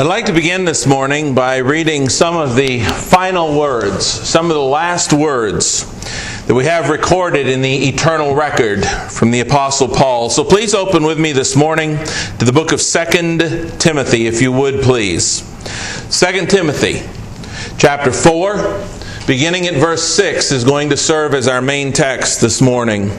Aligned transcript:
I'd 0.00 0.06
like 0.06 0.24
to 0.26 0.32
begin 0.32 0.64
this 0.64 0.86
morning 0.86 1.34
by 1.34 1.58
reading 1.58 2.08
some 2.08 2.34
of 2.34 2.56
the 2.56 2.80
final 2.80 3.58
words, 3.58 4.06
some 4.06 4.46
of 4.46 4.54
the 4.54 4.62
last 4.62 5.12
words 5.12 5.84
that 6.46 6.54
we 6.54 6.64
have 6.64 6.88
recorded 6.88 7.46
in 7.46 7.60
the 7.60 7.86
eternal 7.86 8.34
record 8.34 8.82
from 8.82 9.30
the 9.30 9.40
Apostle 9.40 9.88
Paul. 9.88 10.30
So 10.30 10.42
please 10.42 10.72
open 10.72 11.02
with 11.02 11.20
me 11.20 11.32
this 11.32 11.54
morning 11.54 11.98
to 12.38 12.46
the 12.46 12.50
book 12.50 12.72
of 12.72 12.80
2 12.80 13.76
Timothy, 13.78 14.26
if 14.26 14.40
you 14.40 14.52
would 14.52 14.80
please. 14.80 15.42
2 16.18 16.46
Timothy, 16.46 17.02
chapter 17.76 18.10
4, 18.10 18.82
beginning 19.26 19.66
at 19.66 19.74
verse 19.74 20.02
6, 20.14 20.50
is 20.50 20.64
going 20.64 20.88
to 20.88 20.96
serve 20.96 21.34
as 21.34 21.46
our 21.46 21.60
main 21.60 21.92
text 21.92 22.40
this 22.40 22.62
morning. 22.62 23.10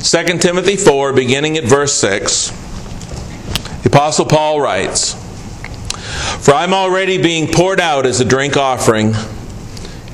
2 0.00 0.38
Timothy 0.38 0.74
4, 0.74 1.12
beginning 1.12 1.56
at 1.56 1.62
verse 1.62 1.94
6, 1.94 2.50
the 3.84 3.88
Apostle 3.88 4.26
Paul 4.26 4.60
writes, 4.60 5.21
For 6.42 6.52
I'm 6.52 6.74
already 6.74 7.22
being 7.22 7.46
poured 7.52 7.78
out 7.78 8.04
as 8.04 8.20
a 8.20 8.24
drink 8.24 8.56
offering, 8.56 9.14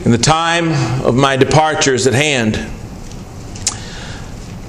and 0.05 0.12
the 0.12 0.19
time 0.19 0.69
of 1.03 1.15
my 1.15 1.37
departure 1.37 1.95
is 1.95 2.07
at 2.07 2.12
hand. 2.12 2.57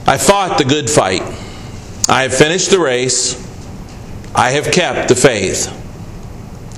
I 0.07 0.17
fought 0.17 0.57
the 0.57 0.63
good 0.63 0.89
fight. 0.89 1.21
I 2.07 2.23
have 2.23 2.34
finished 2.34 2.71
the 2.71 2.79
race. 2.79 3.35
I 4.34 4.51
have 4.51 4.71
kept 4.71 5.09
the 5.09 5.15
faith. 5.15 5.67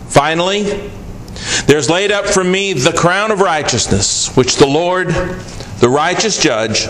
Finally, 0.09 0.63
there's 1.67 1.87
laid 1.87 2.11
up 2.11 2.25
for 2.25 2.43
me 2.43 2.73
the 2.73 2.91
crown 2.91 3.29
of 3.29 3.39
righteousness, 3.39 4.35
which 4.35 4.55
the 4.55 4.65
Lord, 4.65 5.09
the 5.79 5.89
righteous 5.89 6.41
judge, 6.41 6.87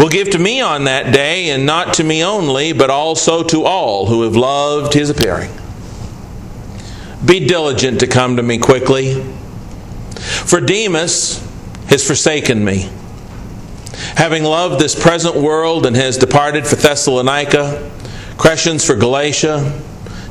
will 0.00 0.08
give 0.08 0.30
to 0.30 0.38
me 0.40 0.60
on 0.60 0.84
that 0.84 1.14
day, 1.14 1.50
and 1.50 1.64
not 1.64 1.94
to 1.94 2.02
me 2.02 2.24
only, 2.24 2.72
but 2.72 2.90
also 2.90 3.44
to 3.44 3.62
all 3.62 4.06
who 4.06 4.22
have 4.22 4.34
loved 4.34 4.94
his 4.94 5.10
appearing. 5.10 5.52
Be 7.24 7.46
diligent 7.46 8.00
to 8.00 8.06
come 8.06 8.36
to 8.36 8.42
me 8.42 8.58
quickly, 8.58 9.14
for 10.14 10.60
Demas 10.60 11.42
has 11.86 12.06
forsaken 12.06 12.64
me, 12.64 12.90
having 14.16 14.44
loved 14.44 14.80
this 14.80 15.00
present 15.00 15.34
world 15.34 15.86
and 15.86 15.96
has 15.96 16.18
departed 16.18 16.66
for 16.66 16.76
Thessalonica, 16.76 17.90
Crescens 18.36 18.86
for 18.86 18.94
Galatia, 18.94 19.80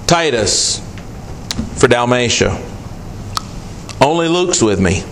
Titus 0.07 0.79
for 1.75 1.87
Dalmatia. 1.87 2.61
Only 3.99 4.27
Luke's 4.27 4.61
with 4.61 4.79
me. 4.79 5.03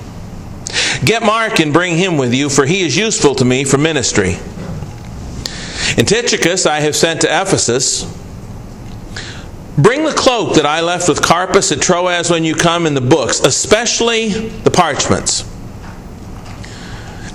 Get 1.04 1.24
Mark 1.24 1.60
and 1.60 1.74
bring 1.74 1.98
him 1.98 2.18
with 2.18 2.34
you, 2.34 2.50
for 2.50 2.66
he 2.66 2.82
is 2.82 2.96
useful 2.96 3.34
to 3.36 3.46
me 3.46 3.64
for 3.64 3.78
ministry. 3.78 4.38
And 5.98 6.08
Tychicus 6.08 6.66
I 6.66 6.82
have 6.82 6.96
sent 6.96 7.22
to 7.22 7.28
Ephesus. 7.28 8.04
Bring 9.78 10.04
the 10.04 10.12
cloak 10.12 10.56
that 10.56 10.66
I 10.66 10.82
left 10.82 11.08
with 11.08 11.22
Carpus 11.22 11.72
at 11.72 11.82
Troas 11.82 12.30
when 12.30 12.44
you 12.44 12.56
come 12.56 12.86
in 12.86 12.94
the 12.94 13.02
books, 13.02 13.40
especially 13.40 14.30
the 14.30 14.72
parchments. 14.72 15.50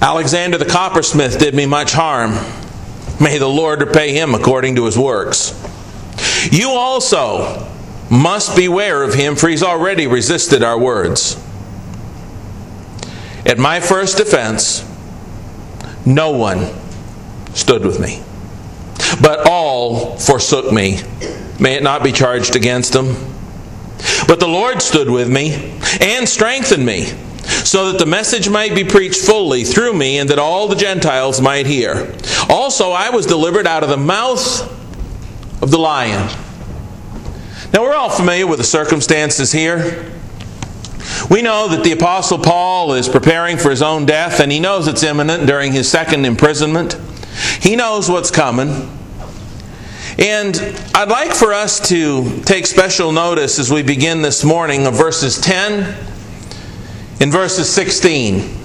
Alexander 0.03 0.59
the 0.59 0.67
coppersmith 0.67 1.39
did 1.39 1.55
me 1.55 1.65
much 1.65 1.93
harm. 1.93 2.33
May 3.19 3.39
the 3.39 3.49
Lord 3.49 3.81
repay 3.81 4.13
him 4.13 4.35
according 4.35 4.77
to 4.77 4.85
his 4.85 4.99
works. 4.99 5.55
You 6.53 6.71
also 6.71 7.67
must 8.11 8.55
beware 8.55 9.03
of 9.03 9.15
him, 9.15 9.35
for 9.35 9.49
he's 9.49 9.63
already 9.63 10.07
resisted 10.07 10.63
our 10.63 10.79
words. 10.79 11.43
At 13.47 13.59
my 13.59 13.81
first 13.81 14.19
defense, 14.19 14.85
no 16.05 16.33
one 16.33 16.69
stood 17.55 17.85
with 17.85 17.99
me, 17.99 18.23
but 19.23 19.49
all 19.49 20.19
forsook 20.19 20.71
me. 20.71 21.01
May 21.59 21.75
it 21.75 21.83
not 21.83 22.05
be 22.05 22.13
charged 22.13 22.57
against 22.57 22.93
them. 22.93 23.15
But 24.29 24.41
the 24.41 24.49
Lord 24.49 24.83
stood 24.83 25.09
with 25.09 25.31
me 25.31 25.79
and 26.01 26.29
strengthened 26.29 26.85
me, 26.85 27.07
so 27.65 27.91
that 27.91 27.99
the 27.99 28.07
message 28.07 28.49
might 28.49 28.75
be 28.75 28.85
preached 28.85 29.25
fully 29.25 29.65
through 29.65 29.95
me, 29.95 30.19
and 30.19 30.29
that 30.31 30.39
all 30.39 30.69
the 30.69 30.77
Gentiles 30.77 31.41
might 31.41 31.67
hear. 31.67 32.15
Also, 32.49 32.91
I 32.91 33.11
was 33.11 33.27
delivered 33.27 33.67
out 33.67 33.83
of 33.83 33.89
the 33.89 33.97
mouth 33.97 34.63
of 35.63 35.71
the 35.71 35.79
lion. 35.79 36.29
Now, 37.73 37.83
we're 37.83 37.95
all 37.95 38.11
familiar 38.11 38.47
with 38.47 38.59
the 38.59 38.65
circumstances 38.65 39.53
here. 39.53 40.13
We 41.31 41.43
know 41.43 41.69
that 41.69 41.83
the 41.83 41.93
Apostle 41.93 42.39
Paul 42.39 42.93
is 42.93 43.09
preparing 43.09 43.57
for 43.57 43.71
his 43.71 43.83
own 43.83 44.07
death, 44.07 44.41
and 44.41 44.53
he 44.53 44.61
knows 44.61 44.87
it's 44.87 45.03
imminent 45.03 45.47
during 45.47 45.73
his 45.73 45.91
second 45.91 46.25
imprisonment. 46.25 46.97
He 47.61 47.75
knows 47.77 48.09
what's 48.09 48.31
coming. 48.31 48.96
And 50.19 50.57
I'd 50.95 51.11
like 51.11 51.35
for 51.35 51.53
us 51.53 51.89
to 51.91 52.41
take 52.45 52.65
special 52.67 53.13
notice 53.13 53.59
as 53.59 53.71
we 53.71 53.83
begin 53.83 54.23
this 54.23 54.45
morning 54.45 54.87
of 54.87 54.95
verses 54.95 55.39
10 55.39 55.95
and 57.21 57.31
verses 57.31 57.69
16. 57.69 58.57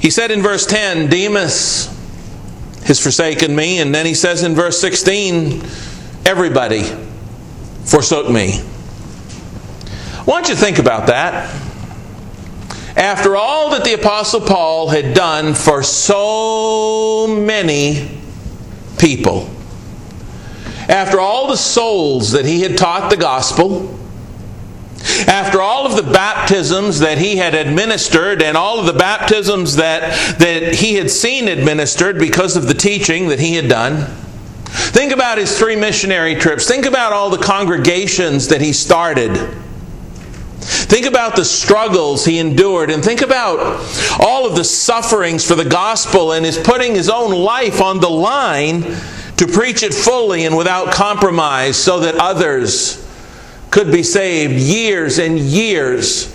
He 0.00 0.08
said 0.08 0.30
in 0.30 0.40
verse 0.40 0.64
10, 0.64 1.10
Demas 1.10 1.88
has 2.86 2.98
forsaken 2.98 3.54
me, 3.54 3.80
and 3.80 3.94
then 3.94 4.06
he 4.06 4.14
says 4.14 4.44
in 4.44 4.54
verse 4.54 4.80
16, 4.80 5.62
everybody 6.24 6.84
forsook 7.84 8.30
me. 8.30 8.62
I 10.18 10.22
want 10.24 10.48
you 10.48 10.54
to 10.54 10.60
think 10.60 10.78
about 10.78 11.08
that. 11.08 11.54
After 12.96 13.36
all 13.36 13.70
that 13.72 13.84
the 13.84 13.92
Apostle 13.92 14.40
Paul 14.40 14.88
had 14.88 15.12
done 15.12 15.52
for 15.52 15.82
so 15.82 17.26
many 17.26 18.22
people, 18.98 19.50
after 20.88 21.20
all 21.20 21.48
the 21.48 21.56
souls 21.56 22.32
that 22.32 22.44
he 22.44 22.62
had 22.62 22.78
taught 22.78 23.10
the 23.10 23.16
gospel, 23.16 23.98
after 25.28 25.60
all 25.60 25.86
of 25.86 25.96
the 25.96 26.12
baptisms 26.12 27.00
that 27.00 27.18
he 27.18 27.36
had 27.36 27.54
administered 27.54 28.42
and 28.42 28.56
all 28.56 28.80
of 28.80 28.86
the 28.86 28.92
baptisms 28.92 29.76
that, 29.76 30.38
that 30.38 30.74
he 30.74 30.94
had 30.94 31.10
seen 31.10 31.48
administered 31.48 32.18
because 32.18 32.56
of 32.56 32.66
the 32.66 32.74
teaching 32.74 33.28
that 33.28 33.38
he 33.38 33.54
had 33.54 33.68
done, 33.68 34.06
think 34.66 35.12
about 35.12 35.38
his 35.38 35.56
three 35.56 35.76
missionary 35.76 36.34
trips. 36.34 36.66
Think 36.66 36.86
about 36.86 37.12
all 37.12 37.30
the 37.30 37.38
congregations 37.38 38.48
that 38.48 38.60
he 38.60 38.72
started. 38.72 39.36
Think 40.58 41.06
about 41.06 41.36
the 41.36 41.44
struggles 41.44 42.24
he 42.24 42.38
endured 42.38 42.90
and 42.90 43.04
think 43.04 43.22
about 43.22 43.58
all 44.18 44.46
of 44.46 44.56
the 44.56 44.64
sufferings 44.64 45.46
for 45.46 45.54
the 45.54 45.64
gospel 45.64 46.32
and 46.32 46.44
his 46.44 46.58
putting 46.58 46.94
his 46.94 47.08
own 47.08 47.32
life 47.32 47.80
on 47.80 48.00
the 48.00 48.10
line 48.10 48.82
to 49.36 49.46
preach 49.46 49.82
it 49.82 49.92
fully 49.92 50.44
and 50.44 50.56
without 50.56 50.92
compromise 50.92 51.76
so 51.76 52.00
that 52.00 52.14
others 52.16 53.02
could 53.70 53.92
be 53.92 54.02
saved. 54.02 54.54
Years 54.54 55.18
and 55.18 55.38
years 55.38 56.34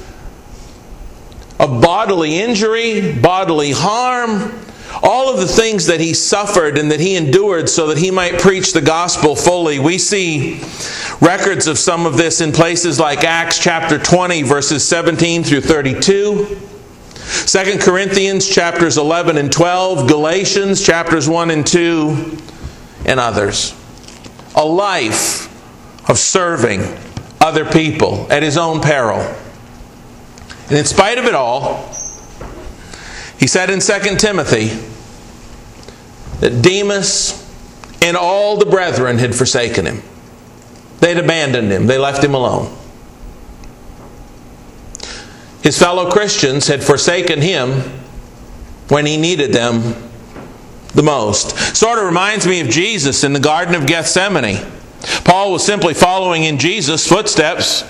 of 1.60 1.82
bodily 1.82 2.40
injury, 2.40 3.14
bodily 3.14 3.72
harm, 3.72 4.54
all 5.04 5.34
of 5.34 5.40
the 5.40 5.48
things 5.48 5.88
that 5.88 6.00
he 6.00 6.14
suffered 6.14 6.78
and 6.78 6.92
that 6.92 7.00
he 7.00 7.16
endured 7.16 7.70
so 7.70 7.88
that 7.88 7.98
he 7.98 8.12
might 8.12 8.40
preach 8.40 8.74
the 8.74 8.82
gospel 8.82 9.36
fully. 9.36 9.80
We 9.80 9.98
see 9.98 10.62
records 11.22 11.68
of 11.68 11.80
some 11.80 12.06
of 12.06 12.18
this 12.18 12.42
in 12.42 12.52
places 12.52 13.00
like 13.00 13.24
Acts 13.24 13.60
chapter 13.60 13.98
20, 13.98 14.44
verses 14.44 14.88
17 14.88 15.44
through 15.44 15.62
32. 15.62 16.60
2 17.46 17.78
Corinthians 17.80 18.48
chapters 18.48 18.98
11 18.98 19.38
and 19.38 19.52
12, 19.52 20.08
Galatians 20.08 20.84
chapters 20.84 21.30
1 21.30 21.52
and 21.52 21.66
2, 21.66 22.38
and 23.06 23.20
others. 23.20 23.76
A 24.56 24.66
life 24.66 25.48
of 26.10 26.18
serving 26.18 26.82
other 27.40 27.66
people 27.66 28.28
at 28.30 28.44
his 28.44 28.58
own 28.58 28.82
peril. 28.82 29.20
And 30.68 30.78
in 30.78 30.86
spite 30.86 31.18
of 31.18 31.26
it 31.26 31.36
all, 31.36 31.90
he 33.38 33.48
said 33.48 33.70
in 33.70 33.80
2 33.80 34.18
Timothy 34.18 34.68
that 36.40 36.62
Demas 36.62 37.38
and 38.02 38.18
all 38.18 38.58
the 38.58 38.66
brethren 38.66 39.18
had 39.18 39.36
forsaken 39.36 39.86
him. 39.86 40.02
They'd 41.00 41.18
abandoned 41.18 41.72
him, 41.72 41.88
they 41.88 41.98
left 41.98 42.24
him 42.24 42.36
alone. 42.36 42.76
His 45.64 45.78
fellow 45.78 46.10
Christians 46.10 46.68
had 46.68 46.84
forsaken 46.84 47.42
him 47.42 47.82
when 48.88 49.06
he 49.06 49.18
needed 49.18 49.54
them 49.54 50.11
the 50.94 51.04
most. 51.04 51.58
Sort 51.76 52.00
of 52.00 52.06
reminds 52.06 52.46
me 52.48 52.60
of 52.60 52.70
Jesus 52.70 53.24
in 53.24 53.34
the 53.34 53.40
Garden 53.40 53.76
of 53.76 53.86
Gethsemane. 53.86 54.66
Paul 55.24 55.52
was 55.52 55.66
simply 55.66 55.94
following 55.94 56.44
in 56.44 56.58
Jesus' 56.58 57.08
footsteps. 57.08 57.84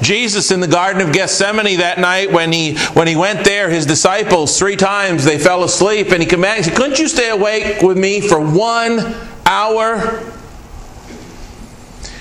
Jesus 0.00 0.50
in 0.52 0.60
the 0.60 0.68
Garden 0.68 1.02
of 1.02 1.12
Gethsemane 1.12 1.78
that 1.78 1.98
night 1.98 2.30
when 2.30 2.52
he 2.52 2.76
when 2.92 3.08
he 3.08 3.16
went 3.16 3.44
there, 3.44 3.68
his 3.68 3.86
disciples 3.86 4.56
three 4.56 4.76
times 4.76 5.24
they 5.24 5.38
fell 5.38 5.64
asleep 5.64 6.12
and 6.12 6.22
he 6.22 6.26
commanded, 6.26 6.74
Couldn't 6.74 7.00
you 7.00 7.08
stay 7.08 7.30
awake 7.30 7.82
with 7.82 7.98
me 7.98 8.20
for 8.20 8.38
one 8.38 9.14
hour? 9.44 10.22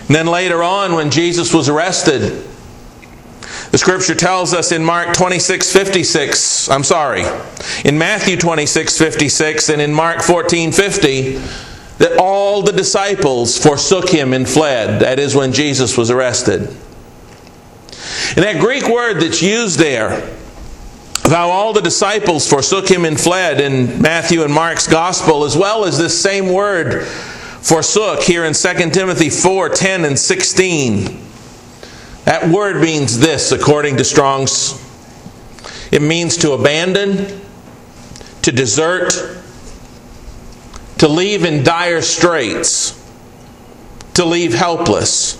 And 0.07 0.15
then 0.15 0.27
later 0.27 0.63
on, 0.63 0.93
when 0.93 1.11
Jesus 1.11 1.53
was 1.53 1.69
arrested, 1.69 2.43
the 3.73 3.79
scripture 3.79 4.13
tells 4.13 4.53
us 4.53 4.71
in 4.71 4.85
Mark 4.85 5.15
26 5.15 5.73
56, 5.73 6.69
I'm 6.69 6.83
sorry, 6.83 7.23
in 7.83 7.97
Matthew 7.97 8.37
26 8.37 8.99
56 8.99 9.69
and 9.69 9.81
in 9.81 9.91
Mark 9.91 10.21
14 10.21 10.71
50, 10.71 11.37
that 11.97 12.17
all 12.19 12.61
the 12.61 12.71
disciples 12.71 13.57
forsook 13.57 14.09
him 14.09 14.31
and 14.31 14.47
fled. 14.47 15.01
That 15.01 15.17
is 15.17 15.35
when 15.35 15.53
Jesus 15.53 15.97
was 15.97 16.11
arrested. 16.11 16.61
And 18.35 18.43
that 18.45 18.59
Greek 18.59 18.87
word 18.87 19.15
that's 19.15 19.41
used 19.41 19.79
there, 19.79 20.21
how 21.23 21.49
all 21.49 21.73
the 21.73 21.81
disciples 21.81 22.47
forsook 22.47 22.87
him 22.87 23.05
and 23.05 23.19
fled 23.19 23.59
in 23.59 23.99
Matthew 23.99 24.43
and 24.43 24.53
Mark's 24.53 24.85
gospel, 24.85 25.45
as 25.45 25.57
well 25.57 25.83
as 25.83 25.97
this 25.97 26.21
same 26.21 26.53
word 26.53 27.07
forsook 27.07 28.21
here 28.21 28.45
in 28.45 28.53
2 28.53 28.91
Timothy 28.91 29.31
4 29.31 29.69
10 29.69 30.05
and 30.05 30.19
16. 30.19 31.32
That 32.25 32.49
word 32.49 32.81
means 32.81 33.19
this, 33.19 33.51
according 33.51 33.97
to 33.97 34.03
Strong's. 34.03 34.81
It 35.91 36.01
means 36.01 36.37
to 36.37 36.53
abandon, 36.53 37.41
to 38.43 38.51
desert, 38.51 39.13
to 40.99 41.07
leave 41.07 41.43
in 41.43 41.63
dire 41.63 42.01
straits, 42.01 42.99
to 44.13 44.23
leave 44.23 44.53
helpless. 44.53 45.39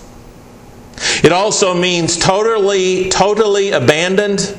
It 1.23 1.31
also 1.31 1.73
means 1.73 2.17
totally, 2.17 3.09
totally 3.09 3.71
abandoned, 3.71 4.57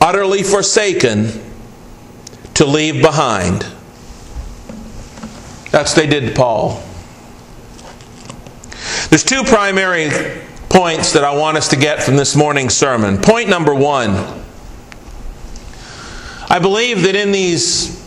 utterly 0.00 0.42
forsaken, 0.42 1.32
to 2.54 2.64
leave 2.64 3.02
behind. 3.02 3.66
That's 5.70 5.94
what 5.94 5.96
they 5.96 6.06
did 6.06 6.28
to 6.28 6.34
Paul. 6.34 6.82
There's 9.10 9.24
two 9.24 9.42
primary 9.44 10.10
points 10.68 11.12
that 11.12 11.24
I 11.24 11.34
want 11.34 11.56
us 11.56 11.68
to 11.68 11.76
get 11.76 12.02
from 12.02 12.16
this 12.16 12.36
morning's 12.36 12.74
sermon. 12.74 13.18
Point 13.18 13.48
number 13.48 13.74
one 13.74 14.44
I 16.50 16.58
believe 16.60 17.02
that 17.02 17.14
in 17.14 17.30
these 17.30 17.98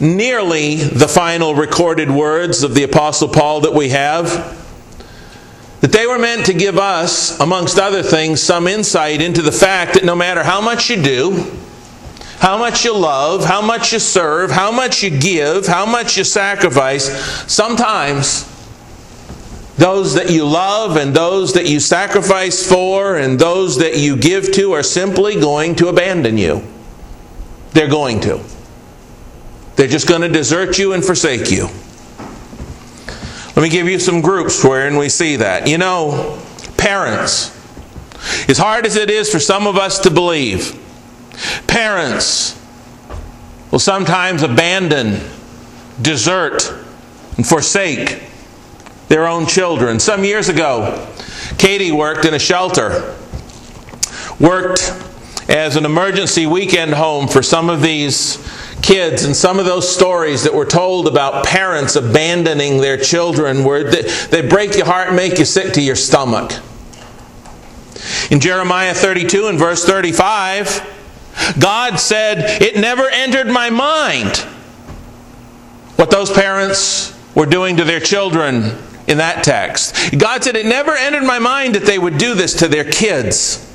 nearly 0.00 0.76
the 0.76 1.06
final 1.06 1.54
recorded 1.54 2.10
words 2.10 2.64
of 2.64 2.74
the 2.74 2.82
Apostle 2.82 3.28
Paul 3.28 3.60
that 3.60 3.72
we 3.72 3.90
have, 3.90 4.56
that 5.80 5.92
they 5.92 6.06
were 6.06 6.18
meant 6.18 6.46
to 6.46 6.54
give 6.54 6.78
us, 6.78 7.38
amongst 7.38 7.78
other 7.78 8.02
things, 8.02 8.42
some 8.42 8.66
insight 8.66 9.20
into 9.22 9.40
the 9.40 9.52
fact 9.52 9.94
that 9.94 10.04
no 10.04 10.16
matter 10.16 10.42
how 10.42 10.60
much 10.60 10.90
you 10.90 11.00
do, 11.00 11.56
how 12.38 12.58
much 12.58 12.84
you 12.84 12.96
love, 12.96 13.44
how 13.44 13.62
much 13.62 13.92
you 13.92 14.00
serve, 14.00 14.50
how 14.50 14.72
much 14.72 15.02
you 15.02 15.10
give, 15.10 15.66
how 15.66 15.86
much 15.86 16.16
you 16.16 16.24
sacrifice, 16.24 17.04
sometimes 17.52 18.49
those 19.80 20.12
that 20.12 20.28
you 20.28 20.46
love 20.46 20.96
and 20.96 21.16
those 21.16 21.54
that 21.54 21.66
you 21.66 21.80
sacrifice 21.80 22.68
for 22.68 23.16
and 23.16 23.38
those 23.38 23.78
that 23.78 23.96
you 23.96 24.14
give 24.14 24.52
to 24.52 24.72
are 24.72 24.82
simply 24.82 25.40
going 25.40 25.74
to 25.74 25.88
abandon 25.88 26.36
you. 26.36 26.62
They're 27.72 27.88
going 27.88 28.20
to. 28.20 28.44
They're 29.76 29.88
just 29.88 30.06
going 30.06 30.20
to 30.20 30.28
desert 30.28 30.78
you 30.78 30.92
and 30.92 31.02
forsake 31.02 31.50
you. 31.50 31.68
Let 33.56 33.62
me 33.62 33.70
give 33.70 33.88
you 33.88 33.98
some 33.98 34.20
groups 34.20 34.62
wherein 34.62 34.98
we 34.98 35.08
see 35.08 35.36
that. 35.36 35.66
You 35.66 35.78
know, 35.78 36.38
parents, 36.76 37.48
as 38.50 38.58
hard 38.58 38.84
as 38.84 38.96
it 38.96 39.08
is 39.08 39.32
for 39.32 39.40
some 39.40 39.66
of 39.66 39.78
us 39.78 40.00
to 40.00 40.10
believe, 40.10 40.78
parents 41.66 42.54
will 43.70 43.78
sometimes 43.78 44.42
abandon, 44.42 45.20
desert, 46.02 46.70
and 47.38 47.46
forsake 47.46 48.29
their 49.10 49.26
own 49.26 49.44
children. 49.44 49.98
Some 49.98 50.22
years 50.22 50.48
ago, 50.48 51.04
Katie 51.58 51.90
worked 51.90 52.24
in 52.24 52.32
a 52.32 52.38
shelter, 52.38 53.16
worked 54.38 54.94
as 55.48 55.74
an 55.74 55.84
emergency 55.84 56.46
weekend 56.46 56.94
home 56.94 57.26
for 57.26 57.42
some 57.42 57.68
of 57.68 57.82
these 57.82 58.36
kids 58.82 59.24
and 59.24 59.34
some 59.34 59.58
of 59.58 59.64
those 59.64 59.92
stories 59.92 60.44
that 60.44 60.54
were 60.54 60.64
told 60.64 61.08
about 61.08 61.44
parents 61.44 61.96
abandoning 61.96 62.80
their 62.80 62.96
children 62.96 63.64
where 63.64 63.82
they, 63.82 64.02
they 64.30 64.48
break 64.48 64.76
your 64.76 64.86
heart 64.86 65.08
and 65.08 65.16
make 65.16 65.40
you 65.40 65.44
sick 65.44 65.74
to 65.74 65.82
your 65.82 65.96
stomach. 65.96 66.52
In 68.30 68.38
Jeremiah 68.38 68.94
32 68.94 69.48
and 69.48 69.58
verse 69.58 69.84
35, 69.84 71.58
God 71.58 71.98
said, 71.98 72.62
It 72.62 72.76
never 72.76 73.08
entered 73.08 73.48
my 73.48 73.70
mind 73.70 74.36
what 75.96 76.12
those 76.12 76.30
parents 76.30 77.12
were 77.34 77.46
doing 77.46 77.76
to 77.76 77.82
their 77.82 78.00
children 78.00 78.78
in 79.10 79.18
that 79.18 79.42
text. 79.42 80.16
God 80.16 80.44
said, 80.44 80.56
It 80.56 80.64
never 80.64 80.92
entered 80.92 81.24
my 81.24 81.38
mind 81.38 81.74
that 81.74 81.84
they 81.84 81.98
would 81.98 82.16
do 82.16 82.34
this 82.34 82.54
to 82.60 82.68
their 82.68 82.84
kids. 82.84 83.66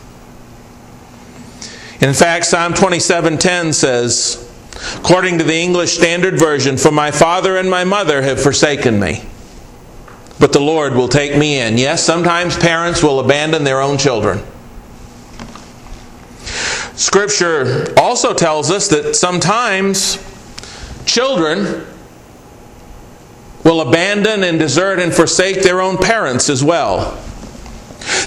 In 2.00 2.14
fact, 2.14 2.46
Psalm 2.46 2.74
27:10 2.74 3.74
says, 3.74 4.42
According 4.98 5.38
to 5.40 5.44
the 5.44 5.56
English 5.56 5.98
Standard 5.98 6.40
Version, 6.40 6.78
For 6.78 6.92
my 6.92 7.12
father 7.12 7.58
and 7.58 7.70
my 7.70 7.84
mother 7.84 8.22
have 8.22 8.42
forsaken 8.42 9.00
me, 9.00 9.24
but 10.40 10.54
the 10.54 10.60
Lord 10.60 10.96
will 10.96 11.08
take 11.08 11.38
me 11.38 11.60
in. 11.60 11.78
Yes, 11.78 12.04
sometimes 12.04 12.58
parents 12.58 13.04
will 13.04 13.20
abandon 13.20 13.64
their 13.64 13.82
own 13.82 13.98
children. 13.98 14.42
Scripture 16.96 17.94
also 17.98 18.34
tells 18.34 18.72
us 18.72 18.88
that 18.88 19.16
sometimes 19.16 20.18
children 21.06 21.86
will 23.66 23.82
abandon 23.82 24.44
and 24.44 24.60
desert 24.60 25.00
and 25.00 25.14
forsake 25.14 25.64
their 25.64 25.82
own 25.82 25.98
parents 25.98 26.50
as 26.50 26.64
well. 26.64 27.22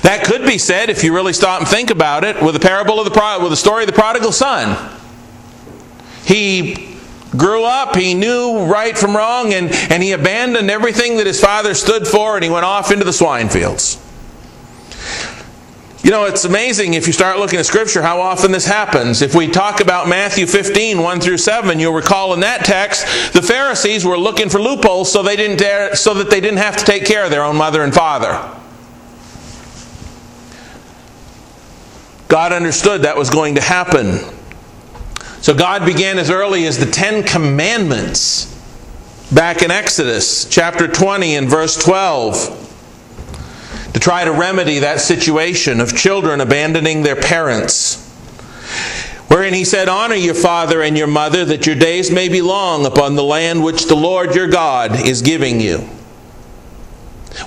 That 0.02 0.25
could 0.26 0.44
be 0.44 0.58
said, 0.58 0.90
if 0.90 1.05
you 1.05 1.14
really 1.14 1.32
stop 1.32 1.61
and 1.61 1.69
think 1.69 1.90
about 1.90 2.25
it, 2.25 2.43
with 2.43 2.55
the 2.55 2.61
parable 2.61 3.00
of 3.00 3.11
the 3.11 3.38
with 3.40 3.50
the 3.50 3.56
story 3.56 3.85
of 3.85 3.87
the 3.87 3.93
prodigal 3.93 4.32
son. 4.32 4.94
He 6.25 6.96
grew 7.37 7.64
up, 7.64 7.94
he 7.94 8.14
knew 8.14 8.64
right 8.64 8.99
from 8.99 9.17
wrong, 9.17 9.55
and, 9.55 9.70
and 9.70 10.02
he 10.02 10.12
abandoned 10.12 10.70
everything 10.70 11.17
that 11.19 11.26
his 11.26 11.40
father 11.40 11.75
stood 11.75 12.06
for, 12.06 12.35
and 12.35 12.43
he 12.43 12.50
went 12.50 12.64
off 12.64 12.90
into 12.90 13.05
the 13.05 13.12
swine 13.12 13.49
fields. 13.49 13.99
You 16.08 16.12
know, 16.12 16.25
it's 16.25 16.46
amazing 16.46 16.94
if 16.94 17.06
you 17.06 17.12
start 17.12 17.38
looking 17.38 17.58
at 17.58 17.66
Scripture 17.66 18.00
how 18.00 18.22
often 18.22 18.50
this 18.50 18.64
happens. 18.64 19.20
If 19.20 19.34
we 19.34 19.46
talk 19.46 19.82
about 19.82 20.08
Matthew 20.08 20.46
15, 20.46 21.02
1 21.02 21.20
through 21.20 21.37
7, 21.37 21.78
you'll 21.78 21.93
recall 21.93 22.32
in 22.32 22.40
that 22.40 22.64
text, 22.64 23.34
the 23.34 23.43
Pharisees 23.43 24.06
were 24.06 24.16
looking 24.16 24.49
for 24.49 24.58
loopholes 24.58 25.12
so, 25.12 25.22
they 25.22 25.37
didn't 25.37 25.58
dare, 25.58 25.94
so 25.94 26.14
that 26.14 26.31
they 26.31 26.40
didn't 26.40 26.60
have 26.60 26.78
to 26.78 26.84
take 26.87 27.05
care 27.05 27.26
of 27.26 27.31
their 27.31 27.44
own 27.44 27.56
mother 27.56 27.82
and 27.82 27.93
father. 27.93 28.43
God 32.28 32.54
understood 32.54 33.02
that 33.02 33.19
was 33.19 33.28
going 33.28 33.56
to 33.56 33.61
happen. 33.61 34.20
So 35.43 35.52
God 35.52 35.84
began 35.84 36.19
as 36.19 36.31
early 36.31 36.66
as 36.66 36.78
the 36.78 36.90
Ten 36.90 37.22
Commandments 37.22 38.46
back 39.31 39.61
in 39.61 39.70
Exodus 39.70 40.46
chapter 40.46 40.88
20 40.88 41.37
and 41.37 41.50
verse 41.50 41.76
12 41.76 42.68
to 43.99 44.05
try 44.05 44.25
to 44.25 44.31
remedy 44.31 44.79
that 44.79 45.00
situation 45.00 45.81
of 45.81 45.97
children 45.97 46.40
abandoning 46.40 47.02
their 47.02 47.17
parents. 47.17 48.07
Wherein 49.26 49.52
he 49.52 49.64
said, 49.64 49.88
Honor 49.88 50.14
your 50.14 50.37
father 50.37 50.83
and 50.83 50.97
your 50.97 51.09
mother, 51.09 51.45
that 51.47 51.67
your 51.67 51.75
days 51.75 52.09
may 52.09 52.28
be 52.28 52.40
long 52.40 52.87
upon 52.87 53.17
the 53.17 53.25
land 53.25 53.64
which 53.64 53.87
the 53.87 53.97
Lord 53.97 54.37
your 54.37 54.47
God 54.47 55.05
is 55.05 55.21
giving 55.21 55.61
you. 55.61 55.88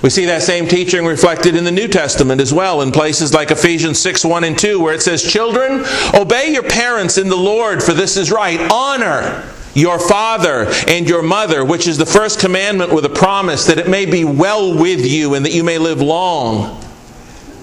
We 0.02 0.10
see 0.10 0.26
that 0.26 0.42
same 0.42 0.68
teaching 0.68 1.06
reflected 1.06 1.56
in 1.56 1.64
the 1.64 1.72
New 1.72 1.88
Testament 1.88 2.40
as 2.40 2.52
well, 2.52 2.82
in 2.82 2.92
places 2.92 3.32
like 3.32 3.50
Ephesians 3.50 3.98
6 4.00 4.22
1 4.22 4.44
and 4.44 4.58
2, 4.58 4.78
where 4.78 4.94
it 4.94 5.00
says, 5.00 5.22
Children, 5.22 5.86
obey 6.12 6.52
your 6.52 6.68
parents 6.68 7.16
in 7.16 7.28
the 7.30 7.36
Lord, 7.36 7.82
for 7.82 7.94
this 7.94 8.18
is 8.18 8.30
right. 8.30 8.60
Honor 8.70 9.42
your 9.74 9.98
father 9.98 10.66
and 10.86 11.08
your 11.08 11.22
mother, 11.22 11.64
which 11.64 11.86
is 11.86 11.98
the 11.98 12.06
first 12.06 12.40
commandment 12.40 12.92
with 12.92 13.04
a 13.04 13.10
promise 13.10 13.66
that 13.66 13.78
it 13.78 13.88
may 13.88 14.06
be 14.06 14.24
well 14.24 14.78
with 14.78 15.06
you 15.06 15.34
and 15.34 15.44
that 15.44 15.52
you 15.52 15.64
may 15.64 15.78
live 15.78 16.00
long 16.00 16.82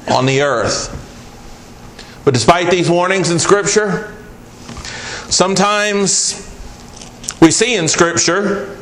on 0.10 0.26
the 0.26 0.42
earth. 0.42 0.96
But 2.26 2.34
despite 2.34 2.72
these 2.72 2.90
warnings 2.90 3.30
in 3.30 3.40
Scripture, 3.40 4.16
sometimes 5.30 6.46
we 7.42 7.52
see 7.52 7.76
in 7.76 7.88
Scripture 7.88 8.76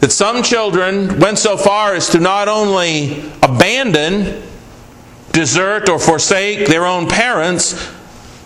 that 0.00 0.10
some 0.10 0.42
children 0.42 1.20
went 1.20 1.38
so 1.38 1.56
far 1.56 1.94
as 1.94 2.08
to 2.10 2.18
not 2.18 2.48
only 2.48 3.30
abandon, 3.42 4.42
desert, 5.32 5.88
or 5.88 5.98
forsake 5.98 6.66
their 6.66 6.84
own 6.84 7.06
parents, 7.06 7.92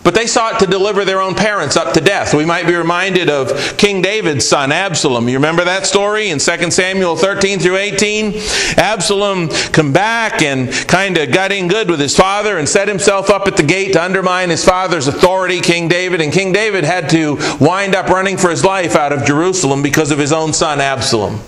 but 0.04 0.14
they 0.14 0.26
sought 0.26 0.60
to 0.60 0.66
deliver 0.66 1.04
their 1.06 1.22
own 1.22 1.34
parents 1.34 1.76
up 1.76 1.94
to 1.94 2.00
death. 2.00 2.34
We 2.34 2.44
might 2.44 2.66
be 2.66 2.74
reminded 2.74 3.30
of 3.30 3.78
King 3.78 4.02
David's 4.02 4.46
son, 4.46 4.70
Absalom. 4.70 5.28
You 5.30 5.36
remember 5.36 5.64
that 5.64 5.86
story 5.86 6.28
in 6.28 6.38
2 6.38 6.70
Samuel 6.70 7.16
13 7.16 7.58
through 7.58 7.78
18? 7.78 8.34
Absalom 8.76 9.48
come 9.48 9.94
back 9.94 10.42
and 10.42 10.70
kind 10.86 11.16
of 11.16 11.32
got 11.32 11.52
in 11.52 11.68
good 11.68 11.88
with 11.88 12.00
his 12.00 12.14
father 12.14 12.58
and 12.58 12.68
set 12.68 12.86
himself 12.86 13.30
up 13.30 13.48
at 13.48 13.56
the 13.56 13.62
gate 13.62 13.94
to 13.94 14.02
undermine 14.02 14.50
his 14.50 14.62
father's 14.62 15.08
authority, 15.08 15.60
King 15.60 15.88
David. 15.88 16.20
And 16.20 16.30
King 16.30 16.52
David 16.52 16.84
had 16.84 17.08
to 17.10 17.38
wind 17.58 17.94
up 17.94 18.08
running 18.08 18.36
for 18.36 18.50
his 18.50 18.62
life 18.62 18.94
out 18.96 19.12
of 19.12 19.24
Jerusalem 19.24 19.82
because 19.82 20.10
of 20.10 20.18
his 20.18 20.32
own 20.32 20.52
son, 20.52 20.82
Absalom. 20.82 21.40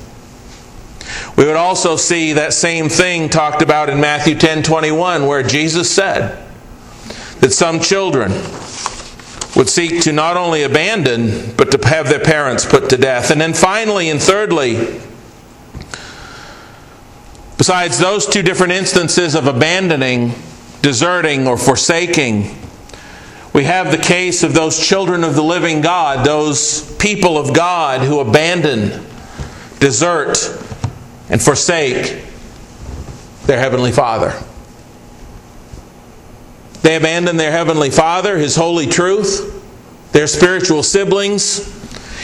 We 1.36 1.44
would 1.44 1.56
also 1.56 1.96
see 1.96 2.32
that 2.32 2.54
same 2.54 2.88
thing 2.88 3.28
talked 3.28 3.60
about 3.60 3.90
in 3.90 4.00
Matthew 4.00 4.34
10 4.34 4.62
21, 4.62 5.26
where 5.26 5.42
Jesus 5.42 5.90
said, 5.90 6.46
that 7.40 7.52
some 7.52 7.81
children 7.81 8.33
would 9.57 9.69
seek 9.69 10.02
to 10.02 10.12
not 10.12 10.37
only 10.37 10.62
abandon, 10.62 11.55
but 11.57 11.71
to 11.71 11.88
have 11.88 12.09
their 12.09 12.21
parents 12.21 12.66
put 12.66 12.90
to 12.90 12.97
death. 12.97 13.31
And 13.31 13.40
then 13.40 13.55
finally 13.55 14.11
and 14.11 14.21
thirdly, 14.21 15.00
Besides 17.59 17.99
those 17.99 18.26
two 18.26 18.43
different 18.43 18.75
instances 18.75 19.35
of 19.35 19.47
abandoning, 19.47 20.35
deserting, 20.83 21.47
or 21.47 21.57
forsaking, 21.57 22.55
we 23.55 23.64
have 23.64 23.90
the 23.90 23.99
case 23.99 24.43
of 24.43 24.52
those 24.52 24.78
children 24.78 25.25
of 25.25 25.35
the 25.35 25.43
living 25.43 25.81
God, 25.81 26.26
those 26.26 26.95
people 26.97 27.38
of 27.38 27.55
God 27.55 28.02
who 28.02 28.21
abandon, 28.21 29.02
desert, 29.78 30.37
and 31.31 31.40
forsake 31.40 32.25
their 33.47 33.59
Heavenly 33.59 33.93
Father. 33.93 34.35
They 36.83 36.97
abandon 36.97 37.37
their 37.37 37.50
Heavenly 37.50 37.90
Father, 37.90 38.38
His 38.38 38.56
holy 38.56 38.87
truth, 38.87 39.52
their 40.12 40.26
spiritual 40.26 40.83
siblings, 40.83 41.75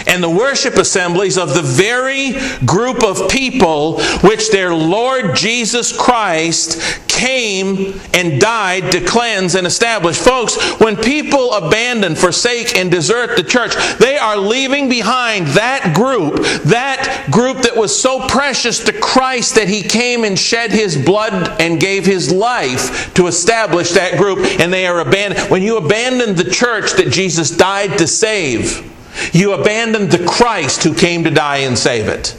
and 0.07 0.23
the 0.23 0.31
worship 0.31 0.75
assemblies 0.75 1.39
of 1.39 1.55
the 1.55 1.63
very 1.63 2.33
group 2.65 3.03
of 3.03 3.31
people 3.31 4.01
which 4.21 4.51
their 4.51 4.75
Lord 4.75 5.35
Jesus 5.35 5.97
Christ 5.97 7.03
came 7.09 8.01
and 8.15 8.41
died 8.41 8.91
to 8.91 9.05
cleanse 9.05 9.55
and 9.55 9.67
establish. 9.67 10.19
Folks, 10.19 10.57
when 10.81 10.97
people 10.97 11.53
abandon, 11.53 12.15
forsake, 12.15 12.77
and 12.77 12.91
desert 12.91 13.37
the 13.37 13.43
church, 13.43 13.75
they 13.99 14.17
are 14.17 14.37
leaving 14.37 14.89
behind 14.89 15.47
that 15.49 15.95
group, 15.95 16.37
that 16.65 17.29
group 17.31 17.59
that 17.59 17.77
was 17.77 17.99
so 17.99 18.27
precious 18.27 18.83
to 18.85 18.93
Christ 18.93 19.55
that 19.55 19.69
he 19.69 19.83
came 19.83 20.25
and 20.25 20.39
shed 20.39 20.73
his 20.73 20.97
blood 20.97 21.61
and 21.61 21.81
gave 21.81 22.05
his 22.07 22.33
life 22.33 23.13
to 23.15 23.27
establish 23.27 23.91
that 23.93 24.17
group, 24.17 24.39
and 24.61 24.73
they 24.73 24.87
are 24.87 25.01
abandoned. 25.01 25.51
When 25.51 25.63
you 25.63 25.77
abandon 25.77 26.35
the 26.35 26.51
church 26.51 26.93
that 26.95 27.11
Jesus 27.11 27.57
died 27.57 27.99
to 27.99 28.07
save, 28.07 28.92
you 29.33 29.53
abandoned 29.53 30.11
the 30.11 30.25
Christ 30.27 30.83
who 30.83 30.95
came 30.95 31.25
to 31.25 31.31
die 31.31 31.59
and 31.59 31.79
save 31.79 32.09
it. 32.09 32.37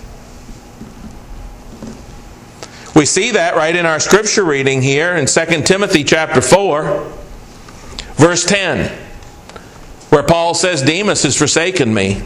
We 2.95 3.05
see 3.05 3.31
that 3.31 3.55
right 3.55 3.75
in 3.75 3.85
our 3.87 3.99
scripture 3.99 4.43
reading 4.43 4.81
here 4.81 5.15
in 5.15 5.25
2 5.25 5.63
Timothy 5.63 6.03
chapter 6.03 6.41
4, 6.41 7.11
verse 8.15 8.45
10, 8.45 8.91
where 10.09 10.21
Paul 10.21 10.53
says, 10.53 10.83
Demas 10.83 11.23
has 11.23 11.35
forsaken 11.35 11.91
me. 11.91 12.21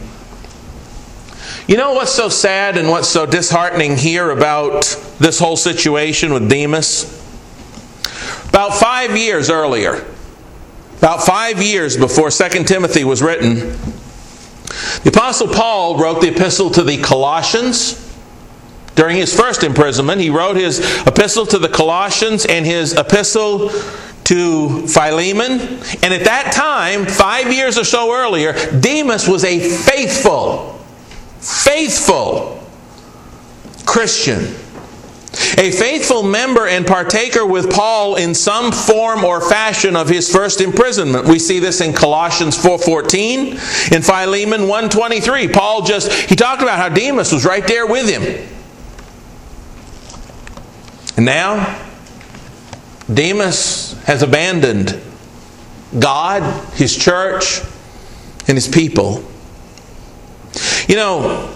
You 1.67 1.77
know 1.77 1.93
what's 1.93 2.11
so 2.11 2.27
sad 2.27 2.77
and 2.77 2.89
what's 2.89 3.07
so 3.07 3.25
disheartening 3.25 3.95
here 3.97 4.29
about 4.29 4.83
this 5.19 5.39
whole 5.39 5.57
situation 5.57 6.33
with 6.33 6.49
Demas? 6.49 7.13
About 8.49 8.73
five 8.73 9.15
years 9.15 9.49
earlier, 9.49 10.05
about 10.97 11.23
five 11.23 11.61
years 11.61 11.95
before 11.95 12.29
2 12.29 12.63
Timothy 12.65 13.03
was 13.03 13.21
written, 13.21 13.77
the 15.03 15.09
Apostle 15.09 15.47
Paul 15.47 15.97
wrote 15.97 16.21
the 16.21 16.29
epistle 16.29 16.69
to 16.71 16.83
the 16.83 16.97
Colossians. 16.97 18.03
During 18.95 19.17
his 19.17 19.35
first 19.35 19.63
imprisonment, 19.63 20.19
he 20.21 20.29
wrote 20.29 20.57
his 20.57 20.79
epistle 21.05 21.45
to 21.47 21.59
the 21.59 21.69
Colossians 21.69 22.45
and 22.45 22.65
his 22.65 22.93
epistle 22.93 23.69
to 24.23 24.87
Philemon. 24.87 25.61
And 26.01 26.13
at 26.13 26.25
that 26.25 26.51
time, 26.53 27.05
five 27.05 27.53
years 27.53 27.77
or 27.77 27.83
so 27.83 28.11
earlier, 28.13 28.53
Demas 28.79 29.27
was 29.27 29.43
a 29.43 29.59
faithful, 29.59 30.73
faithful 31.39 32.67
Christian. 33.85 34.53
A 35.57 35.71
faithful 35.71 36.23
member 36.23 36.67
and 36.67 36.85
partaker 36.85 37.45
with 37.45 37.69
Paul 37.69 38.15
in 38.15 38.33
some 38.33 38.71
form 38.71 39.23
or 39.23 39.41
fashion 39.41 39.95
of 39.95 40.09
his 40.09 40.31
first 40.31 40.61
imprisonment. 40.61 41.25
We 41.25 41.39
see 41.39 41.59
this 41.59 41.81
in 41.81 41.93
Colossians 41.93 42.57
4:14, 42.57 43.59
in 43.91 44.01
Philemon 44.01 44.67
1:23. 44.67 45.47
Paul 45.47 45.83
just 45.83 46.11
he 46.11 46.35
talked 46.35 46.61
about 46.61 46.77
how 46.77 46.89
Demas 46.89 47.31
was 47.31 47.45
right 47.45 47.65
there 47.67 47.85
with 47.85 48.09
him. 48.09 48.23
And 51.17 51.25
now 51.25 51.79
Demas 53.11 53.95
has 54.05 54.21
abandoned 54.21 54.99
God, 55.97 56.43
his 56.75 56.95
church, 56.95 57.61
and 58.47 58.55
his 58.57 58.67
people. 58.67 59.23
You 60.87 60.95
know, 60.95 61.49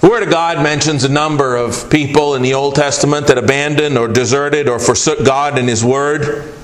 the 0.00 0.08
Word 0.08 0.22
of 0.22 0.30
God 0.30 0.62
mentions 0.62 1.04
a 1.04 1.10
number 1.10 1.56
of 1.56 1.90
people 1.90 2.34
in 2.34 2.40
the 2.40 2.54
Old 2.54 2.74
Testament 2.74 3.26
that 3.26 3.36
abandoned 3.36 3.98
or 3.98 4.08
deserted 4.08 4.68
or 4.68 4.78
forsook 4.78 5.24
God 5.24 5.58
and 5.58 5.68
His 5.68 5.84
Word. 5.84 6.54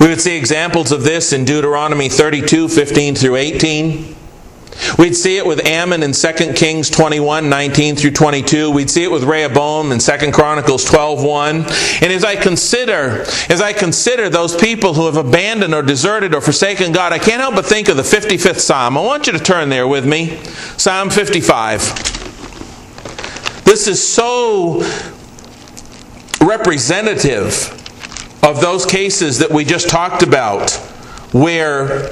We 0.00 0.08
would 0.08 0.20
see 0.20 0.36
examples 0.36 0.92
of 0.92 1.02
this 1.02 1.32
in 1.34 1.44
Deuteronomy 1.44 2.08
32 2.08 2.68
15 2.68 3.14
through 3.14 3.36
18. 3.36 4.16
We'd 4.98 5.14
see 5.14 5.36
it 5.36 5.46
with 5.46 5.66
Amon 5.66 6.02
in 6.02 6.12
2 6.12 6.32
Kings 6.54 6.88
21, 6.88 7.48
19 7.48 7.96
through 7.96 8.10
22. 8.12 8.70
We'd 8.70 8.90
see 8.90 9.04
it 9.04 9.10
with 9.10 9.24
Rehoboam 9.24 9.92
in 9.92 9.98
2 9.98 10.32
Chronicles 10.32 10.84
12, 10.84 11.22
1. 11.22 11.56
And 11.56 12.12
as 12.12 12.24
I 12.24 12.36
consider, 12.36 13.24
as 13.50 13.60
I 13.60 13.72
consider 13.72 14.28
those 14.28 14.56
people 14.56 14.94
who 14.94 15.06
have 15.06 15.16
abandoned 15.16 15.74
or 15.74 15.82
deserted 15.82 16.34
or 16.34 16.40
forsaken 16.40 16.92
God, 16.92 17.12
I 17.12 17.18
can't 17.18 17.40
help 17.40 17.56
but 17.56 17.66
think 17.66 17.88
of 17.88 17.96
the 17.96 18.02
55th 18.02 18.60
Psalm. 18.60 18.96
I 18.96 19.02
want 19.02 19.26
you 19.26 19.32
to 19.32 19.38
turn 19.40 19.68
there 19.68 19.88
with 19.88 20.06
me. 20.06 20.38
Psalm 20.76 21.10
55. 21.10 22.15
This 23.66 23.88
is 23.88 24.00
so 24.00 24.80
representative 26.40 27.72
of 28.44 28.60
those 28.60 28.86
cases 28.86 29.40
that 29.40 29.50
we 29.50 29.64
just 29.64 29.88
talked 29.88 30.22
about 30.22 30.70
where 31.32 32.10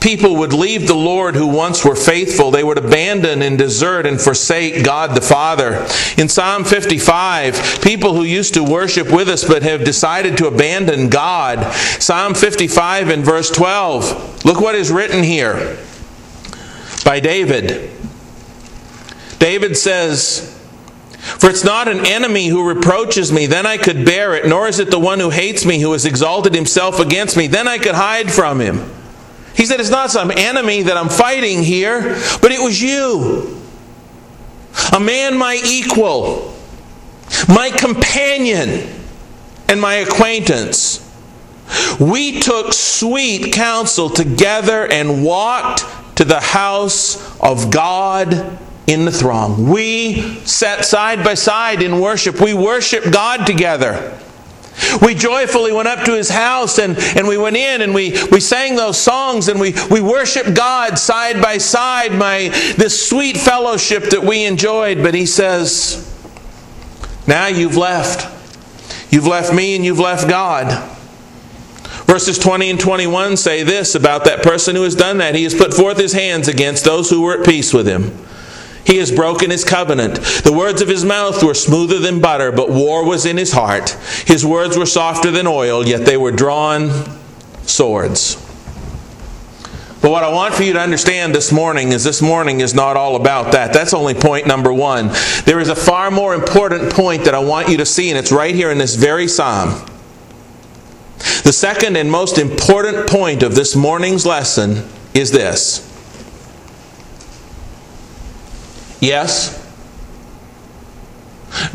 people 0.00 0.36
would 0.36 0.52
leave 0.52 0.86
the 0.86 0.94
Lord 0.94 1.34
who 1.34 1.46
once 1.46 1.86
were 1.86 1.96
faithful. 1.96 2.50
They 2.50 2.62
would 2.62 2.76
abandon 2.76 3.40
and 3.40 3.56
desert 3.56 4.04
and 4.04 4.20
forsake 4.20 4.84
God 4.84 5.14
the 5.14 5.22
Father. 5.22 5.86
In 6.20 6.28
Psalm 6.28 6.64
55, 6.64 7.80
people 7.82 8.14
who 8.14 8.24
used 8.24 8.52
to 8.52 8.62
worship 8.62 9.10
with 9.10 9.30
us 9.30 9.44
but 9.44 9.62
have 9.62 9.84
decided 9.84 10.36
to 10.36 10.48
abandon 10.48 11.08
God. 11.08 11.72
Psalm 11.98 12.34
55 12.34 13.08
and 13.08 13.24
verse 13.24 13.50
12. 13.50 14.44
Look 14.44 14.60
what 14.60 14.74
is 14.74 14.92
written 14.92 15.24
here 15.24 15.78
by 17.06 17.20
David. 17.20 17.90
David 19.38 19.78
says, 19.78 20.57
for 21.38 21.50
it's 21.50 21.64
not 21.64 21.88
an 21.88 22.06
enemy 22.06 22.46
who 22.46 22.66
reproaches 22.66 23.32
me, 23.32 23.46
then 23.46 23.66
I 23.66 23.76
could 23.76 24.04
bear 24.04 24.34
it, 24.34 24.46
nor 24.46 24.68
is 24.68 24.78
it 24.78 24.90
the 24.90 24.98
one 24.98 25.20
who 25.20 25.30
hates 25.30 25.64
me 25.64 25.80
who 25.80 25.92
has 25.92 26.04
exalted 26.04 26.54
himself 26.54 27.00
against 27.00 27.36
me, 27.36 27.46
then 27.46 27.68
I 27.68 27.78
could 27.78 27.94
hide 27.94 28.30
from 28.30 28.60
him. 28.60 28.90
He 29.54 29.66
said, 29.66 29.80
It's 29.80 29.90
not 29.90 30.10
some 30.10 30.30
enemy 30.30 30.82
that 30.82 30.96
I'm 30.96 31.08
fighting 31.08 31.62
here, 31.62 32.00
but 32.40 32.52
it 32.52 32.60
was 32.60 32.80
you. 32.80 33.60
A 34.92 35.00
man 35.00 35.36
my 35.36 35.60
equal, 35.64 36.54
my 37.48 37.70
companion, 37.70 38.88
and 39.68 39.80
my 39.80 39.94
acquaintance. 39.94 41.04
We 42.00 42.40
took 42.40 42.72
sweet 42.72 43.52
counsel 43.52 44.08
together 44.08 44.90
and 44.90 45.24
walked 45.24 45.84
to 46.16 46.24
the 46.24 46.40
house 46.40 47.38
of 47.40 47.70
God 47.70 48.58
in 48.88 49.04
the 49.04 49.12
throng. 49.12 49.68
We 49.68 50.40
sat 50.46 50.84
side 50.84 51.22
by 51.22 51.34
side 51.34 51.82
in 51.82 52.00
worship. 52.00 52.40
We 52.40 52.54
worshiped 52.54 53.12
God 53.12 53.46
together. 53.46 54.18
We 55.02 55.14
joyfully 55.14 55.72
went 55.72 55.88
up 55.88 56.04
to 56.06 56.14
his 56.14 56.30
house 56.30 56.78
and, 56.78 56.96
and 56.98 57.28
we 57.28 57.36
went 57.36 57.56
in 57.56 57.82
and 57.82 57.94
we, 57.94 58.12
we 58.30 58.40
sang 58.40 58.76
those 58.76 58.98
songs 58.98 59.48
and 59.48 59.60
we, 59.60 59.74
we 59.90 60.00
worshiped 60.00 60.54
God 60.54 60.98
side 60.98 61.42
by 61.42 61.58
side, 61.58 62.12
my 62.12 62.48
this 62.76 63.08
sweet 63.08 63.36
fellowship 63.36 64.04
that 64.04 64.22
we 64.22 64.44
enjoyed. 64.44 65.02
But 65.02 65.14
he 65.14 65.26
says, 65.26 66.08
Now 67.26 67.48
you've 67.48 67.76
left. 67.76 68.34
You've 69.12 69.26
left 69.26 69.52
me 69.52 69.76
and 69.76 69.84
you've 69.84 69.98
left 69.98 70.28
God. 70.28 70.96
Verses 72.06 72.38
20 72.38 72.70
and 72.70 72.80
21 72.80 73.36
say 73.36 73.64
this 73.64 73.94
about 73.94 74.24
that 74.24 74.42
person 74.42 74.74
who 74.74 74.84
has 74.84 74.94
done 74.94 75.18
that. 75.18 75.34
He 75.34 75.44
has 75.44 75.54
put 75.54 75.74
forth 75.74 75.98
his 75.98 76.14
hands 76.14 76.48
against 76.48 76.84
those 76.84 77.10
who 77.10 77.20
were 77.20 77.40
at 77.40 77.44
peace 77.44 77.74
with 77.74 77.86
him. 77.86 78.16
He 78.84 78.96
has 78.98 79.12
broken 79.12 79.50
his 79.50 79.64
covenant. 79.64 80.16
The 80.44 80.52
words 80.52 80.80
of 80.80 80.88
his 80.88 81.04
mouth 81.04 81.42
were 81.42 81.54
smoother 81.54 81.98
than 81.98 82.20
butter, 82.20 82.52
but 82.52 82.70
war 82.70 83.04
was 83.04 83.26
in 83.26 83.36
his 83.36 83.52
heart. 83.52 83.90
His 84.26 84.46
words 84.46 84.78
were 84.78 84.86
softer 84.86 85.30
than 85.30 85.46
oil, 85.46 85.86
yet 85.86 86.06
they 86.06 86.16
were 86.16 86.32
drawn 86.32 86.90
swords. 87.62 88.36
But 90.00 90.12
what 90.12 90.22
I 90.22 90.32
want 90.32 90.54
for 90.54 90.62
you 90.62 90.72
to 90.74 90.80
understand 90.80 91.34
this 91.34 91.50
morning 91.50 91.90
is 91.90 92.04
this 92.04 92.22
morning 92.22 92.60
is 92.60 92.72
not 92.72 92.96
all 92.96 93.16
about 93.16 93.52
that. 93.52 93.72
That's 93.72 93.92
only 93.92 94.14
point 94.14 94.46
number 94.46 94.72
one. 94.72 95.08
There 95.44 95.58
is 95.58 95.68
a 95.68 95.74
far 95.74 96.10
more 96.10 96.34
important 96.34 96.92
point 96.92 97.24
that 97.24 97.34
I 97.34 97.40
want 97.40 97.68
you 97.68 97.78
to 97.78 97.86
see, 97.86 98.08
and 98.08 98.18
it's 98.18 98.30
right 98.30 98.54
here 98.54 98.70
in 98.70 98.78
this 98.78 98.94
very 98.94 99.26
psalm. 99.26 99.84
The 101.42 101.52
second 101.52 101.96
and 101.96 102.10
most 102.10 102.38
important 102.38 103.08
point 103.08 103.42
of 103.42 103.56
this 103.56 103.74
morning's 103.74 104.24
lesson 104.24 104.88
is 105.14 105.32
this 105.32 105.84
Yes. 109.00 109.64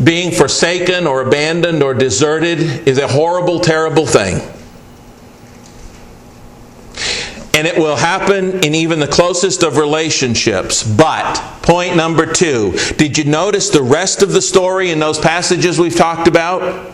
Being 0.03 0.31
forsaken 0.31 1.07
or 1.07 1.21
abandoned 1.21 1.81
or 1.81 1.93
deserted 1.93 2.87
is 2.87 2.97
a 2.97 3.07
horrible, 3.07 3.59
terrible 3.59 4.05
thing. 4.05 4.41
And 7.55 7.67
it 7.67 7.77
will 7.77 7.95
happen 7.95 8.63
in 8.63 8.73
even 8.73 8.99
the 8.99 9.07
closest 9.07 9.61
of 9.61 9.77
relationships. 9.77 10.83
But, 10.83 11.35
point 11.61 11.95
number 11.95 12.25
two, 12.25 12.71
did 12.97 13.17
you 13.17 13.25
notice 13.25 13.69
the 13.69 13.83
rest 13.83 14.23
of 14.23 14.31
the 14.31 14.41
story 14.41 14.89
in 14.89 14.99
those 14.99 15.19
passages 15.19 15.79
we've 15.79 15.95
talked 15.95 16.27
about? 16.27 16.91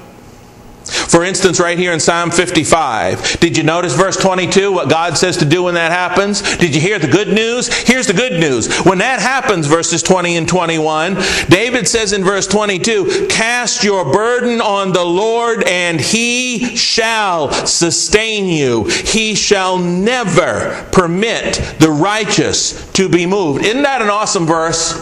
For 1.09 1.23
instance, 1.23 1.59
right 1.59 1.77
here 1.77 1.91
in 1.91 1.99
Psalm 1.99 2.29
55, 2.29 3.39
did 3.39 3.57
you 3.57 3.63
notice 3.63 3.95
verse 3.95 4.15
22, 4.15 4.71
what 4.71 4.89
God 4.89 5.17
says 5.17 5.37
to 5.37 5.45
do 5.45 5.63
when 5.63 5.73
that 5.73 5.91
happens? 5.91 6.43
Did 6.57 6.75
you 6.75 6.79
hear 6.79 6.99
the 6.99 7.07
good 7.07 7.29
news? 7.29 7.67
Here's 7.73 8.05
the 8.05 8.13
good 8.13 8.39
news. 8.39 8.71
When 8.85 8.99
that 8.99 9.19
happens, 9.19 9.65
verses 9.65 10.03
20 10.03 10.37
and 10.37 10.47
21, 10.47 11.15
David 11.49 11.87
says 11.87 12.13
in 12.13 12.23
verse 12.23 12.45
22, 12.45 13.25
Cast 13.27 13.83
your 13.83 14.13
burden 14.13 14.61
on 14.61 14.93
the 14.93 15.03
Lord, 15.03 15.63
and 15.67 15.99
he 15.99 16.75
shall 16.75 17.51
sustain 17.65 18.45
you. 18.45 18.83
He 18.83 19.33
shall 19.33 19.79
never 19.79 20.87
permit 20.91 21.55
the 21.79 21.89
righteous 21.89 22.87
to 22.91 23.09
be 23.09 23.25
moved. 23.25 23.65
Isn't 23.65 23.81
that 23.81 24.03
an 24.03 24.11
awesome 24.11 24.45
verse? 24.45 24.93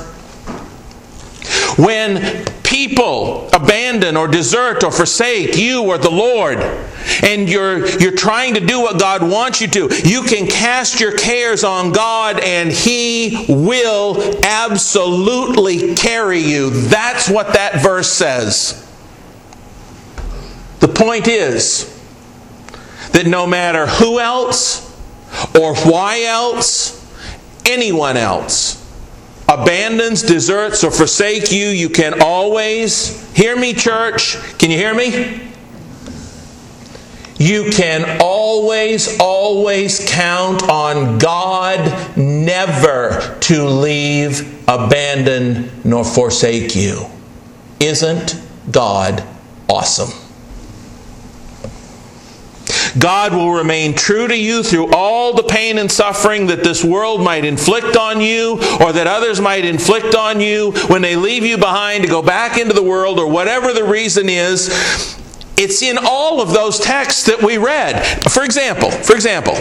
When 1.78 2.46
people 2.78 3.50
abandon 3.54 4.16
or 4.16 4.28
desert 4.28 4.84
or 4.84 4.92
forsake 4.92 5.58
you 5.58 5.82
or 5.82 5.98
the 5.98 6.12
Lord, 6.12 6.60
and 7.24 7.50
you're, 7.50 7.88
you're 7.98 8.16
trying 8.16 8.54
to 8.54 8.60
do 8.60 8.80
what 8.80 9.00
God 9.00 9.28
wants 9.28 9.62
you 9.62 9.68
to, 9.70 9.90
you 10.04 10.22
can 10.22 10.46
cast 10.46 11.00
your 11.00 11.18
cares 11.18 11.64
on 11.64 11.92
God 11.92 12.40
and 12.40 12.72
He 12.72 13.48
will 13.50 14.40
absolutely 14.46 15.96
carry 15.96 16.40
you. 16.40 16.70
That's 16.70 17.28
what 17.28 17.54
that 17.54 17.82
verse 17.82 18.12
says. 18.12 18.84
The 20.80 20.88
point 20.88 21.28
is 21.28 21.92
that 23.14 23.26
no 23.26 23.48
matter 23.48 23.88
who 23.88 24.20
else 24.20 24.84
or 25.60 25.76
why 25.78 26.26
else, 26.26 26.94
anyone 27.66 28.18
else, 28.18 28.87
abandons, 29.50 30.22
deserts, 30.22 30.84
or 30.84 30.92
forsake 30.92 31.52
you, 31.52 31.68
you 31.68 31.90
can 31.90 32.22
always, 32.22 33.32
hear 33.34 33.56
me, 33.56 33.74
church, 33.74 34.38
can 34.58 34.70
you 34.72 34.78
hear 34.78 34.94
me? 34.94 35.42
You 37.40 37.70
can 37.72 38.20
always, 38.20 39.20
always 39.20 40.06
count 40.10 40.64
on 40.64 41.20
God 41.20 42.18
never 42.18 43.38
to 43.42 43.66
leave, 43.66 44.68
abandon, 44.68 45.70
nor 45.84 46.04
forsake 46.04 46.76
you. 46.76 47.06
Isn't 47.80 48.42
God 48.72 49.24
awesome? 49.70 50.27
God 53.00 53.34
will 53.34 53.52
remain 53.52 53.94
true 53.94 54.28
to 54.28 54.36
you 54.36 54.64
through 54.64 54.94
all 54.94 55.34
the 55.34 55.44
pain 55.44 55.78
and 55.78 55.92
suffering 55.92 56.48
that 56.48 56.64
this 56.64 56.84
world 56.84 57.22
might 57.22 57.46
inflict 57.46 57.96
on 57.96 58.22
you 58.22 58.54
or 58.80 58.92
that 58.94 59.08
others 59.08 59.42
might 59.42 59.66
inflict 59.66 60.16
on 60.16 60.40
you 60.40 60.72
when 60.88 61.02
they 61.02 61.16
leave 61.16 61.44
you 61.44 61.58
behind 61.58 62.04
to 62.04 62.10
go 62.10 62.22
back 62.22 62.58
into 62.58 62.74
the 62.74 62.84
world 62.84 63.20
or 63.20 63.28
whatever 63.28 63.74
the 63.74 63.84
reason 63.84 64.30
is. 64.30 64.70
It's 65.58 65.82
in 65.82 65.98
all 65.98 66.42
of 66.42 66.54
those 66.54 66.80
texts 66.80 67.26
that 67.26 67.42
we 67.42 67.58
read. 67.58 68.04
For 68.30 68.44
example, 68.44 68.92
for 68.92 69.16
example, 69.16 69.56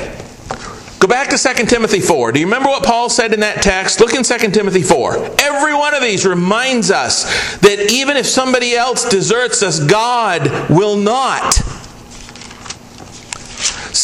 Go 0.98 1.08
back 1.08 1.28
to 1.28 1.36
2 1.36 1.66
Timothy 1.66 2.00
4. 2.00 2.32
Do 2.32 2.40
you 2.40 2.46
remember 2.46 2.70
what 2.70 2.82
Paul 2.82 3.10
said 3.10 3.34
in 3.34 3.40
that 3.40 3.62
text? 3.62 4.00
Look 4.00 4.14
in 4.14 4.22
2 4.22 4.50
Timothy 4.50 4.82
4. 4.82 5.36
Every 5.40 5.74
one 5.74 5.94
of 5.94 6.02
these 6.02 6.24
reminds 6.24 6.90
us 6.90 7.24
that 7.58 7.92
even 7.92 8.16
if 8.16 8.26
somebody 8.26 8.74
else 8.74 9.06
deserts 9.06 9.62
us, 9.62 9.78
God 9.78 10.70
will 10.70 10.96
not. 10.96 11.60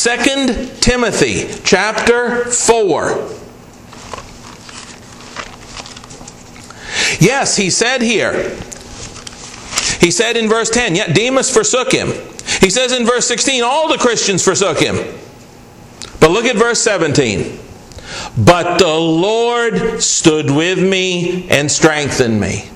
2 0.02 0.80
Timothy 0.80 1.48
chapter 1.62 2.46
4. 2.46 3.10
Yes, 7.20 7.56
he 7.56 7.70
said 7.70 8.02
here. 8.02 8.32
He 10.00 10.10
said 10.10 10.36
in 10.36 10.48
verse 10.48 10.70
10, 10.70 10.96
yet 10.96 11.14
Demas 11.14 11.54
forsook 11.54 11.92
him. 11.92 12.08
He 12.58 12.68
says 12.68 12.90
in 12.90 13.06
verse 13.06 13.28
16, 13.28 13.62
all 13.62 13.86
the 13.86 13.96
Christians 13.96 14.42
forsook 14.42 14.80
him. 14.80 14.96
But 16.18 16.32
look 16.32 16.46
at 16.46 16.56
verse 16.56 16.82
17. 16.82 17.60
But 18.36 18.78
the 18.78 18.98
Lord 18.98 20.02
stood 20.02 20.50
with 20.50 20.80
me 20.82 21.48
and 21.48 21.70
strengthened 21.70 22.40
me. 22.40 22.68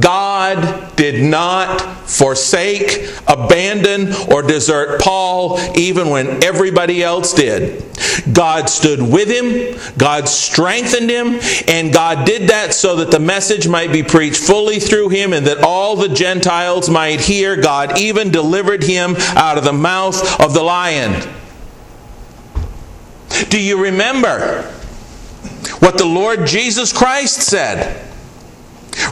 God 0.00 0.96
did 0.96 1.22
not 1.22 1.78
forsake, 2.08 3.10
abandon, 3.28 4.14
or 4.32 4.42
desert 4.42 5.00
Paul 5.00 5.60
even 5.76 6.08
when 6.08 6.42
everybody 6.42 7.02
else 7.02 7.34
did. 7.34 7.84
God 8.32 8.70
stood 8.70 9.02
with 9.02 9.28
him, 9.28 9.78
God 9.98 10.26
strengthened 10.26 11.10
him, 11.10 11.38
and 11.68 11.92
God 11.92 12.26
did 12.26 12.48
that 12.48 12.72
so 12.72 12.96
that 12.96 13.10
the 13.10 13.20
message 13.20 13.68
might 13.68 13.92
be 13.92 14.02
preached 14.02 14.42
fully 14.42 14.80
through 14.80 15.10
him 15.10 15.34
and 15.34 15.46
that 15.46 15.62
all 15.62 15.96
the 15.96 16.08
Gentiles 16.08 16.88
might 16.88 17.20
hear. 17.20 17.60
God 17.60 17.98
even 18.00 18.30
delivered 18.30 18.82
him 18.82 19.16
out 19.36 19.58
of 19.58 19.64
the 19.64 19.72
mouth 19.72 20.40
of 20.40 20.54
the 20.54 20.62
lion. 20.62 21.28
Do 23.50 23.60
you 23.60 23.82
remember 23.82 24.62
what 25.80 25.98
the 25.98 26.06
Lord 26.06 26.46
Jesus 26.46 26.92
Christ 26.92 27.42
said? 27.42 28.12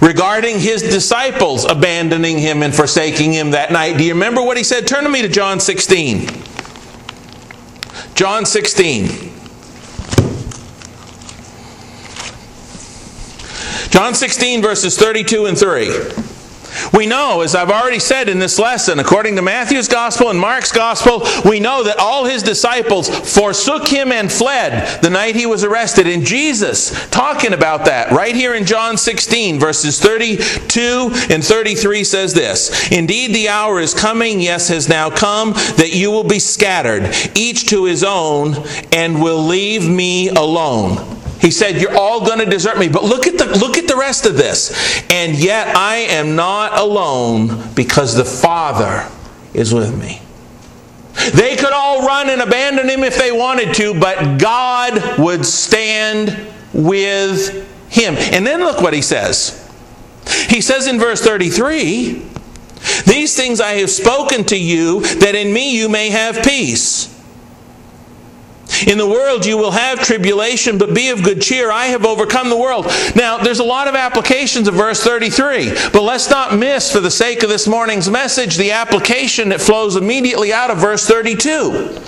Regarding 0.00 0.58
his 0.58 0.82
disciples 0.82 1.64
abandoning 1.64 2.38
him 2.38 2.62
and 2.62 2.74
forsaking 2.74 3.32
him 3.32 3.50
that 3.50 3.72
night. 3.72 3.96
Do 3.98 4.04
you 4.04 4.14
remember 4.14 4.42
what 4.42 4.56
he 4.56 4.64
said? 4.64 4.86
Turn 4.86 5.04
to 5.04 5.10
me 5.10 5.22
to 5.22 5.28
John 5.28 5.60
16. 5.60 6.28
John 8.14 8.44
16. 8.46 9.30
John 13.90 14.14
16, 14.14 14.62
verses 14.62 14.96
32 14.96 15.46
and 15.46 15.58
3. 15.58 16.31
We 16.92 17.06
know, 17.06 17.40
as 17.40 17.54
I've 17.54 17.70
already 17.70 17.98
said 17.98 18.28
in 18.28 18.38
this 18.38 18.58
lesson, 18.58 18.98
according 18.98 19.36
to 19.36 19.42
Matthew's 19.42 19.88
gospel 19.88 20.30
and 20.30 20.38
Mark's 20.38 20.72
gospel, 20.72 21.26
we 21.48 21.60
know 21.60 21.82
that 21.84 21.98
all 21.98 22.24
his 22.24 22.42
disciples 22.42 23.08
forsook 23.08 23.88
him 23.88 24.12
and 24.12 24.30
fled 24.30 25.02
the 25.02 25.10
night 25.10 25.36
he 25.36 25.46
was 25.46 25.64
arrested. 25.64 26.06
And 26.06 26.24
Jesus, 26.24 27.08
talking 27.08 27.52
about 27.52 27.84
that, 27.86 28.12
right 28.12 28.34
here 28.34 28.54
in 28.54 28.64
John 28.64 28.96
16, 28.96 29.58
verses 29.58 30.00
32 30.00 31.10
and 31.30 31.44
33, 31.44 32.04
says 32.04 32.34
this 32.34 32.90
Indeed, 32.90 33.34
the 33.34 33.48
hour 33.48 33.80
is 33.80 33.94
coming, 33.94 34.40
yes, 34.40 34.68
has 34.68 34.88
now 34.88 35.10
come, 35.10 35.52
that 35.52 35.92
you 35.92 36.10
will 36.10 36.24
be 36.24 36.38
scattered, 36.38 37.14
each 37.34 37.68
to 37.70 37.84
his 37.84 38.04
own, 38.04 38.54
and 38.92 39.22
will 39.22 39.42
leave 39.42 39.88
me 39.88 40.28
alone. 40.28 41.21
He 41.42 41.50
said, 41.50 41.80
You're 41.80 41.98
all 41.98 42.24
going 42.24 42.38
to 42.38 42.46
desert 42.46 42.78
me. 42.78 42.88
But 42.88 43.02
look 43.02 43.26
at 43.26 43.36
the 43.36 43.46
look 43.58 43.76
at 43.76 43.88
the 43.88 43.96
rest 43.96 44.26
of 44.26 44.36
this. 44.36 45.02
And 45.10 45.36
yet 45.36 45.76
I 45.76 45.96
am 45.96 46.36
not 46.36 46.78
alone 46.78 47.74
because 47.74 48.14
the 48.14 48.24
Father 48.24 49.10
is 49.52 49.74
with 49.74 49.98
me. 49.98 50.22
They 51.34 51.56
could 51.56 51.72
all 51.72 52.06
run 52.06 52.30
and 52.30 52.40
abandon 52.40 52.88
him 52.88 53.02
if 53.02 53.18
they 53.18 53.32
wanted 53.32 53.74
to, 53.74 53.98
but 53.98 54.38
God 54.38 55.18
would 55.18 55.44
stand 55.44 56.34
with 56.72 57.68
him. 57.90 58.14
And 58.16 58.46
then 58.46 58.60
look 58.60 58.80
what 58.80 58.94
he 58.94 59.02
says. 59.02 59.58
He 60.48 60.60
says 60.60 60.86
in 60.86 61.00
verse 61.00 61.20
33 61.20 62.24
These 63.04 63.36
things 63.36 63.60
I 63.60 63.72
have 63.72 63.90
spoken 63.90 64.44
to 64.44 64.56
you, 64.56 65.00
that 65.16 65.34
in 65.34 65.52
me 65.52 65.76
you 65.76 65.88
may 65.88 66.10
have 66.10 66.44
peace. 66.44 67.11
In 68.86 68.98
the 68.98 69.06
world 69.06 69.44
you 69.46 69.56
will 69.56 69.70
have 69.70 70.00
tribulation, 70.00 70.78
but 70.78 70.94
be 70.94 71.10
of 71.10 71.22
good 71.22 71.42
cheer. 71.42 71.70
I 71.70 71.86
have 71.86 72.04
overcome 72.04 72.48
the 72.48 72.56
world. 72.56 72.86
Now, 73.14 73.38
there's 73.38 73.58
a 73.58 73.64
lot 73.64 73.88
of 73.88 73.94
applications 73.94 74.68
of 74.68 74.74
verse 74.74 75.02
33, 75.02 75.70
but 75.92 76.02
let's 76.02 76.30
not 76.30 76.56
miss, 76.56 76.90
for 76.90 77.00
the 77.00 77.10
sake 77.10 77.42
of 77.42 77.48
this 77.48 77.66
morning's 77.66 78.08
message, 78.10 78.56
the 78.56 78.72
application 78.72 79.50
that 79.50 79.60
flows 79.60 79.96
immediately 79.96 80.52
out 80.52 80.70
of 80.70 80.78
verse 80.78 81.06
32. 81.06 81.98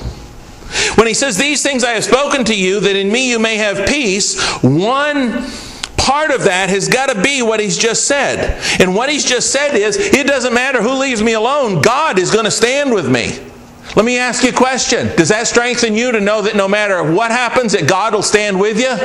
When 0.97 1.07
he 1.07 1.15
says, 1.15 1.37
These 1.37 1.63
things 1.63 1.85
I 1.85 1.91
have 1.91 2.05
spoken 2.05 2.45
to 2.47 2.55
you, 2.55 2.81
that 2.81 2.97
in 2.97 3.11
me 3.11 3.31
you 3.31 3.39
may 3.39 3.57
have 3.57 3.87
peace, 3.87 4.41
one 4.63 5.47
part 5.97 6.31
of 6.31 6.45
that 6.45 6.69
has 6.69 6.89
got 6.89 7.09
to 7.09 7.23
be 7.23 7.43
what 7.43 7.61
he's 7.61 7.79
just 7.79 8.07
said. 8.07 8.61
And 8.81 8.95
what 8.95 9.09
he's 9.09 9.25
just 9.25 9.53
said 9.53 9.75
is, 9.75 9.97
it 9.97 10.27
doesn't 10.27 10.53
matter 10.53 10.83
who 10.83 10.99
leaves 10.99 11.23
me 11.23 11.33
alone, 11.33 11.81
God 11.81 12.19
is 12.19 12.31
going 12.31 12.45
to 12.45 12.51
stand 12.51 12.93
with 12.93 13.11
me. 13.11 13.39
Let 13.97 14.05
me 14.05 14.19
ask 14.19 14.43
you 14.43 14.51
a 14.51 14.53
question. 14.53 15.15
Does 15.17 15.29
that 15.29 15.47
strengthen 15.47 15.95
you 15.95 16.11
to 16.13 16.21
know 16.21 16.43
that 16.43 16.57
no 16.57 16.67
matter 16.67 17.03
what 17.03 17.31
happens, 17.31 17.73
that 17.73 17.89
God 17.89 18.13
will 18.13 18.23
stand 18.23 18.59
with 18.59 18.79
you? 18.79 18.97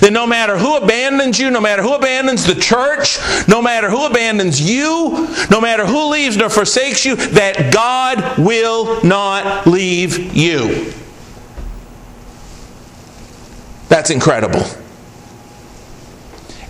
That 0.00 0.12
no 0.12 0.26
matter 0.26 0.58
who 0.58 0.76
abandons 0.76 1.38
you, 1.38 1.50
no 1.50 1.60
matter 1.60 1.82
who 1.82 1.94
abandons 1.94 2.44
the 2.44 2.54
church, 2.54 3.18
no 3.48 3.62
matter 3.62 3.88
who 3.88 4.04
abandons 4.06 4.60
you, 4.60 5.28
no 5.50 5.60
matter 5.60 5.86
who 5.86 6.10
leaves 6.10 6.36
nor 6.36 6.50
forsakes 6.50 7.04
you, 7.04 7.16
that 7.16 7.72
God 7.72 8.38
will 8.38 9.02
not 9.04 9.66
leave 9.66 10.34
you. 10.36 10.92
That's 13.88 14.10
incredible. 14.10 14.64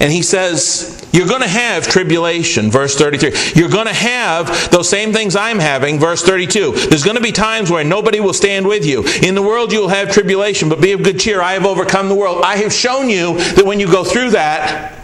And 0.01 0.13
he 0.13 0.23
says, 0.23 1.09
You're 1.13 1.27
going 1.27 1.43
to 1.43 1.49
have 1.49 1.87
tribulation, 1.87 2.71
verse 2.71 2.97
33. 2.97 3.33
You're 3.55 3.69
going 3.69 3.87
to 3.87 3.93
have 3.93 4.71
those 4.71 4.89
same 4.89 5.13
things 5.13 5.35
I'm 5.35 5.59
having, 5.59 5.99
verse 5.99 6.23
32. 6.23 6.73
There's 6.89 7.05
going 7.05 7.17
to 7.17 7.23
be 7.23 7.33
times 7.33 7.71
where 7.71 7.83
nobody 7.83 8.21
will 8.21 8.33
stand 8.33 8.67
with 8.67 8.87
you. 8.87 9.05
In 9.23 9.35
the 9.35 9.43
world 9.43 9.73
you 9.73 9.81
will 9.81 9.89
have 9.89 10.13
tribulation, 10.13 10.69
but 10.69 10.81
be 10.81 10.93
of 10.93 11.03
good 11.03 11.19
cheer. 11.19 11.41
I 11.41 11.55
have 11.55 11.67
overcome 11.67 12.09
the 12.09 12.15
world. 12.15 12.43
I 12.45 12.57
have 12.59 12.73
shown 12.73 13.11
you 13.11 13.39
that 13.39 13.65
when 13.65 13.81
you 13.81 13.91
go 13.91 14.05
through 14.05 14.31
that, 14.31 14.95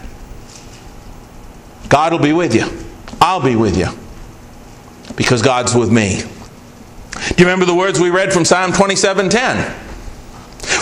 God 1.88 2.12
will 2.12 2.20
be 2.20 2.33
with 2.33 2.54
you. 2.54 2.66
I'll 3.20 3.42
be 3.42 3.57
with 3.57 3.76
you. 3.76 3.88
Because 5.16 5.42
God's 5.42 5.74
with 5.74 5.90
me. 5.90 6.22
Do 7.14 7.42
you 7.42 7.46
remember 7.46 7.64
the 7.64 7.74
words 7.74 8.00
we 8.00 8.11
read 8.11 8.33
from 8.33 8.44
Psalm 8.44 8.72
27:10? 8.72 9.83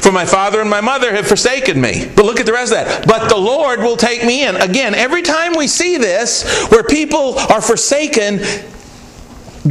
For 0.02 0.10
my 0.10 0.26
father 0.26 0.60
and 0.60 0.68
my 0.68 0.80
mother 0.80 1.14
have 1.14 1.28
forsaken 1.28 1.80
me. 1.80 2.10
But 2.16 2.24
look 2.24 2.40
at 2.40 2.46
the 2.46 2.52
rest 2.52 2.72
of 2.72 2.78
that. 2.84 3.06
But 3.06 3.28
the 3.28 3.36
Lord 3.36 3.78
will 3.78 3.96
take 3.96 4.24
me 4.24 4.44
in. 4.44 4.56
Again, 4.56 4.96
every 4.96 5.22
time 5.22 5.52
we 5.56 5.68
see 5.68 5.96
this, 5.96 6.66
where 6.72 6.82
people 6.82 7.38
are 7.38 7.62
forsaken, 7.62 8.40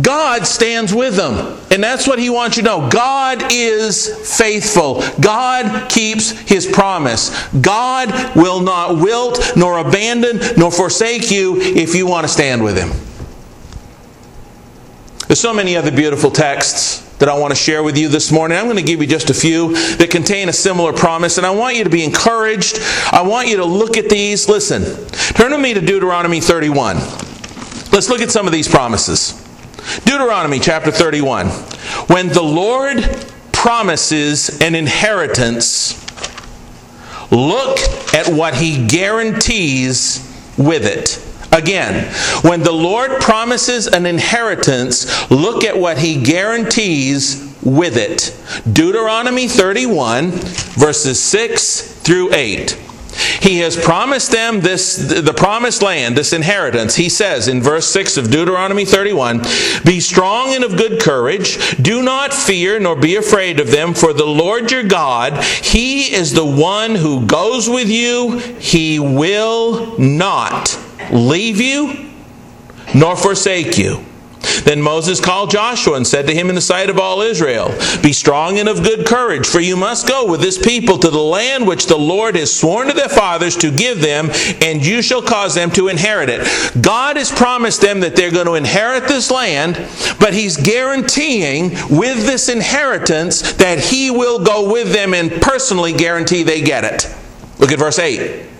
God 0.01 0.47
stands 0.47 0.93
with 0.93 1.17
them. 1.17 1.59
And 1.69 1.83
that's 1.83 2.07
what 2.07 2.17
he 2.17 2.29
wants 2.29 2.55
you 2.55 2.63
to 2.63 2.69
know. 2.69 2.89
God 2.89 3.51
is 3.51 4.07
faithful. 4.37 5.03
God 5.19 5.89
keeps 5.89 6.31
his 6.31 6.65
promise. 6.65 7.45
God 7.55 8.33
will 8.33 8.61
not 8.61 8.99
wilt, 9.01 9.57
nor 9.57 9.79
abandon, 9.79 10.39
nor 10.55 10.71
forsake 10.71 11.29
you 11.29 11.57
if 11.59 11.93
you 11.93 12.07
want 12.07 12.25
to 12.25 12.31
stand 12.31 12.63
with 12.63 12.77
him. 12.77 12.91
There's 15.27 15.41
so 15.41 15.53
many 15.53 15.75
other 15.75 15.91
beautiful 15.91 16.31
texts 16.31 17.10
that 17.21 17.29
I 17.29 17.37
want 17.37 17.51
to 17.51 17.55
share 17.55 17.83
with 17.83 17.99
you 17.99 18.09
this 18.09 18.31
morning. 18.31 18.57
I'm 18.57 18.65
going 18.65 18.77
to 18.77 18.83
give 18.83 18.99
you 18.99 19.05
just 19.05 19.29
a 19.29 19.33
few 19.33 19.75
that 19.97 20.09
contain 20.09 20.49
a 20.49 20.53
similar 20.53 20.91
promise, 20.91 21.37
and 21.37 21.45
I 21.45 21.51
want 21.51 21.75
you 21.75 21.83
to 21.83 21.89
be 21.89 22.03
encouraged. 22.03 22.79
I 23.11 23.21
want 23.21 23.47
you 23.47 23.57
to 23.57 23.65
look 23.65 23.95
at 23.95 24.09
these. 24.09 24.49
Listen, 24.49 24.83
turn 25.35 25.51
with 25.51 25.61
me 25.61 25.75
to 25.75 25.81
Deuteronomy 25.81 26.41
31. 26.41 26.95
Let's 27.91 28.09
look 28.09 28.21
at 28.21 28.31
some 28.31 28.47
of 28.47 28.51
these 28.51 28.67
promises. 28.67 29.33
Deuteronomy 30.03 30.59
chapter 30.59 30.89
31. 30.89 31.49
When 32.07 32.27
the 32.29 32.41
Lord 32.41 33.03
promises 33.51 34.59
an 34.59 34.73
inheritance, 34.73 35.93
look 37.31 37.77
at 38.15 38.29
what 38.29 38.55
he 38.55 38.87
guarantees 38.87 40.27
with 40.57 40.85
it. 40.85 41.23
Again, 41.51 42.13
when 42.43 42.63
the 42.63 42.71
Lord 42.71 43.19
promises 43.19 43.87
an 43.87 44.05
inheritance, 44.05 45.29
look 45.29 45.63
at 45.65 45.77
what 45.77 45.97
he 45.97 46.21
guarantees 46.21 47.55
with 47.61 47.97
it. 47.97 48.35
Deuteronomy 48.71 49.47
31, 49.47 50.31
verses 50.31 51.21
6 51.21 51.81
through 51.81 52.33
8. 52.33 52.77
He 53.41 53.59
has 53.59 53.75
promised 53.75 54.31
them 54.31 54.61
this 54.61 54.95
the 54.95 55.33
promised 55.33 55.81
land, 55.81 56.15
this 56.15 56.31
inheritance. 56.31 56.95
He 56.95 57.09
says 57.09 57.47
in 57.47 57.61
verse 57.61 57.87
6 57.87 58.15
of 58.17 58.31
Deuteronomy 58.31 58.85
31, 58.85 59.45
"Be 59.83 59.99
strong 59.99 60.53
and 60.53 60.63
of 60.63 60.77
good 60.77 61.01
courage, 61.01 61.59
do 61.81 62.01
not 62.01 62.33
fear 62.33 62.79
nor 62.79 62.95
be 62.95 63.15
afraid 63.15 63.59
of 63.59 63.71
them, 63.71 63.93
for 63.93 64.13
the 64.13 64.25
Lord 64.25 64.71
your 64.71 64.83
God, 64.83 65.43
he 65.61 66.13
is 66.13 66.33
the 66.33 66.45
one 66.45 66.95
who 66.95 67.21
goes 67.21 67.69
with 67.69 67.89
you. 67.89 68.41
He 68.59 68.97
will 68.97 69.95
not 69.97 70.77
leave 71.11 71.59
you 71.59 72.09
nor 72.93 73.15
forsake 73.15 73.77
you. 73.77 74.05
Then 74.63 74.81
Moses 74.81 75.19
called 75.19 75.51
Joshua 75.51 75.95
and 75.95 76.05
said 76.05 76.27
to 76.27 76.33
him 76.33 76.49
in 76.49 76.55
the 76.55 76.61
sight 76.61 76.89
of 76.89 76.99
all 76.99 77.21
Israel, 77.21 77.73
Be 78.01 78.13
strong 78.13 78.57
and 78.57 78.67
of 78.67 78.83
good 78.83 79.05
courage, 79.05 79.47
for 79.47 79.59
you 79.59 79.75
must 79.75 80.07
go 80.07 80.29
with 80.29 80.41
this 80.41 80.63
people 80.63 80.97
to 80.99 81.09
the 81.09 81.19
land 81.19 81.67
which 81.67 81.87
the 81.87 81.97
Lord 81.97 82.35
has 82.35 82.53
sworn 82.53 82.87
to 82.87 82.93
their 82.93 83.09
fathers 83.09 83.55
to 83.57 83.71
give 83.71 84.01
them, 84.01 84.29
and 84.61 84.85
you 84.85 85.01
shall 85.01 85.21
cause 85.21 85.55
them 85.55 85.71
to 85.71 85.87
inherit 85.87 86.29
it. 86.29 86.81
God 86.81 87.17
has 87.17 87.31
promised 87.31 87.81
them 87.81 87.99
that 88.01 88.15
they're 88.15 88.31
going 88.31 88.47
to 88.47 88.55
inherit 88.55 89.07
this 89.07 89.31
land, 89.31 89.75
but 90.19 90.33
He's 90.33 90.57
guaranteeing 90.57 91.71
with 91.89 92.25
this 92.25 92.49
inheritance 92.49 93.53
that 93.53 93.79
He 93.79 94.11
will 94.11 94.43
go 94.43 94.71
with 94.71 94.91
them 94.91 95.13
and 95.13 95.31
personally 95.41 95.93
guarantee 95.93 96.43
they 96.43 96.61
get 96.61 96.83
it. 96.83 97.13
Look 97.59 97.71
at 97.71 97.79
verse 97.79 97.99
8. 97.99 98.50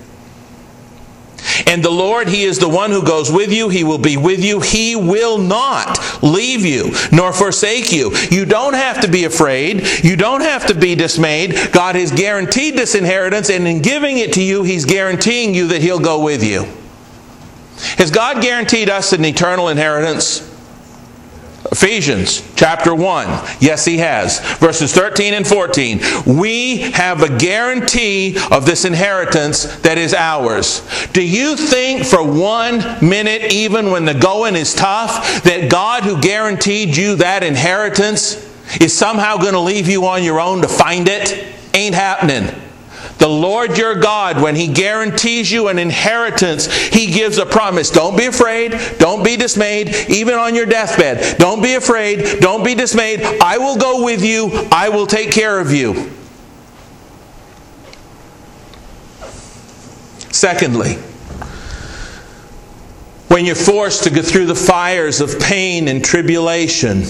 And 1.67 1.84
the 1.84 1.89
Lord, 1.89 2.28
He 2.28 2.43
is 2.43 2.60
the 2.60 2.69
one 2.69 2.91
who 2.91 3.04
goes 3.04 3.32
with 3.32 3.52
you. 3.52 3.69
He 3.69 3.84
will 3.84 3.97
be 3.97 4.17
with 4.17 4.43
you. 4.43 4.60
He 4.60 4.95
will 4.95 5.38
not 5.38 6.00
leave 6.24 6.65
you 6.65 6.91
nor 7.12 7.34
forsake 7.34 7.91
you. 7.91 8.12
You 8.30 8.45
don't 8.45 8.74
have 8.74 9.02
to 9.02 9.10
be 9.10 9.26
afraid. 9.26 9.88
You 10.04 10.15
don't 10.15 10.41
have 10.41 10.67
to 10.67 10.74
be 10.74 10.95
dismayed. 10.95 11.71
God 11.71 11.95
has 11.95 12.12
guaranteed 12.12 12.76
this 12.76 12.95
inheritance, 12.95 13.50
and 13.50 13.67
in 13.67 13.82
giving 13.82 14.17
it 14.17 14.34
to 14.34 14.43
you, 14.43 14.63
He's 14.63 14.86
guaranteeing 14.86 15.54
you 15.54 15.67
that 15.67 15.82
He'll 15.82 16.00
go 16.00 16.24
with 16.24 16.43
you. 16.43 16.67
Has 17.97 18.12
God 18.12 18.41
guaranteed 18.41 18.89
us 18.89 19.13
an 19.13 19.26
eternal 19.26 19.69
inheritance? 19.69 20.51
Ephesians 21.71 22.43
chapter 22.56 22.95
1. 22.95 23.28
Yes, 23.60 23.86
he 23.86 23.97
has. 24.00 24.39
Verses 24.58 24.93
13 24.93 25.34
and 25.34 25.45
14. 25.47 26.02
We 26.26 26.78
have 26.91 27.21
a 27.21 27.38
guarantee 27.38 28.38
of 28.50 28.65
this 28.65 28.84
inheritance 28.84 29.63
that 29.82 29.97
is 29.97 30.13
ours. 30.13 30.82
Do 31.13 31.26
you 31.26 31.56
think 31.56 32.06
for 32.06 32.24
one 32.24 32.80
minute, 33.08 33.54
even 33.54 33.91
when 33.91 34.06
the 34.06 34.15
going 34.15 34.56
is 34.56 34.74
tough, 34.74 35.43
that 35.43 35.69
God 35.69 36.04
who 36.04 36.19
guaranteed 36.19 36.97
you 36.97 37.15
that 37.17 37.43
inheritance 37.43 38.36
is 38.80 38.97
somehow 38.97 39.38
going 39.38 39.54
to 39.54 39.60
leave 39.60 39.88
you 39.88 40.06
on 40.06 40.24
your 40.24 40.39
own 40.39 40.62
to 40.62 40.67
find 40.67 41.08
it? 41.08 41.45
Ain't 41.74 41.95
happening. 41.95 42.54
The 43.21 43.29
Lord 43.29 43.77
your 43.77 43.93
God, 43.93 44.41
when 44.41 44.55
He 44.55 44.67
guarantees 44.67 45.51
you 45.51 45.67
an 45.67 45.77
inheritance, 45.77 46.65
He 46.88 47.12
gives 47.12 47.38
a 47.38 47.45
promise. 47.45 47.91
Don't 47.91 48.17
be 48.17 48.25
afraid. 48.25 48.71
Don't 48.97 49.23
be 49.23 49.38
dismayed, 49.38 49.89
even 50.10 50.34
on 50.34 50.55
your 50.55 50.65
deathbed. 50.65 51.38
Don't 51.38 51.62
be 51.62 51.75
afraid. 51.75 52.39
Don't 52.39 52.65
be 52.65 52.73
dismayed. 52.73 53.21
I 53.39 53.60
will 53.60 53.77
go 53.77 54.03
with 54.03 54.25
you. 54.25 54.67
I 54.71 54.89
will 54.89 55.05
take 55.05 55.31
care 55.31 55.60
of 55.60 55.71
you. 55.71 56.12
Secondly, 60.31 60.93
when 63.27 63.45
you're 63.45 63.53
forced 63.53 64.05
to 64.05 64.10
go 64.10 64.23
through 64.23 64.47
the 64.47 64.55
fires 64.55 65.21
of 65.21 65.39
pain 65.39 65.88
and 65.88 66.03
tribulation, 66.03 67.03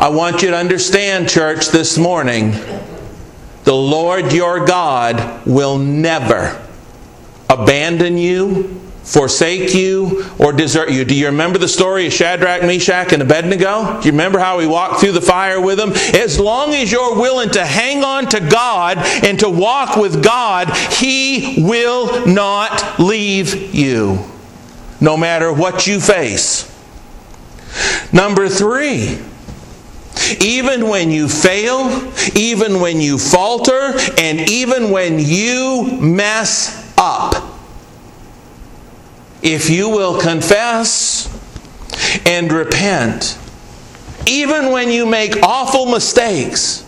I 0.00 0.08
want 0.08 0.42
you 0.42 0.50
to 0.50 0.56
understand, 0.56 1.28
church, 1.28 1.68
this 1.68 1.96
morning 1.96 2.54
the 3.66 3.74
Lord 3.74 4.32
your 4.32 4.64
God 4.64 5.44
will 5.44 5.76
never 5.76 6.64
abandon 7.50 8.16
you, 8.16 8.80
forsake 9.02 9.74
you, 9.74 10.24
or 10.38 10.52
desert 10.52 10.92
you. 10.92 11.04
Do 11.04 11.16
you 11.16 11.26
remember 11.26 11.58
the 11.58 11.66
story 11.66 12.06
of 12.06 12.12
Shadrach, 12.12 12.62
Meshach, 12.62 13.12
and 13.12 13.20
Abednego? 13.22 14.00
Do 14.00 14.06
you 14.06 14.12
remember 14.12 14.38
how 14.38 14.60
he 14.60 14.68
walked 14.68 15.00
through 15.00 15.12
the 15.12 15.20
fire 15.20 15.60
with 15.60 15.78
them? 15.78 15.90
As 16.14 16.38
long 16.38 16.74
as 16.74 16.92
you're 16.92 17.16
willing 17.16 17.50
to 17.50 17.66
hang 17.66 18.04
on 18.04 18.28
to 18.28 18.38
God 18.38 18.98
and 18.98 19.36
to 19.40 19.50
walk 19.50 19.96
with 19.96 20.22
God, 20.22 20.70
He 20.92 21.64
will 21.64 22.24
not 22.24 23.00
leave 23.00 23.74
you, 23.74 24.24
no 25.00 25.16
matter 25.16 25.52
what 25.52 25.88
you 25.88 25.98
face. 25.98 26.72
Number 28.12 28.48
three, 28.48 29.18
even 30.40 30.88
when 30.88 31.10
you 31.10 31.28
fail, 31.28 32.12
even 32.34 32.80
when 32.80 33.00
you 33.00 33.18
falter, 33.18 33.92
and 34.18 34.50
even 34.50 34.90
when 34.90 35.18
you 35.18 35.98
mess 36.00 36.92
up, 36.98 37.34
if 39.42 39.70
you 39.70 39.88
will 39.88 40.20
confess 40.20 41.28
and 42.26 42.50
repent, 42.52 43.38
even 44.26 44.72
when 44.72 44.90
you 44.90 45.06
make 45.06 45.42
awful 45.42 45.86
mistakes, 45.86 46.84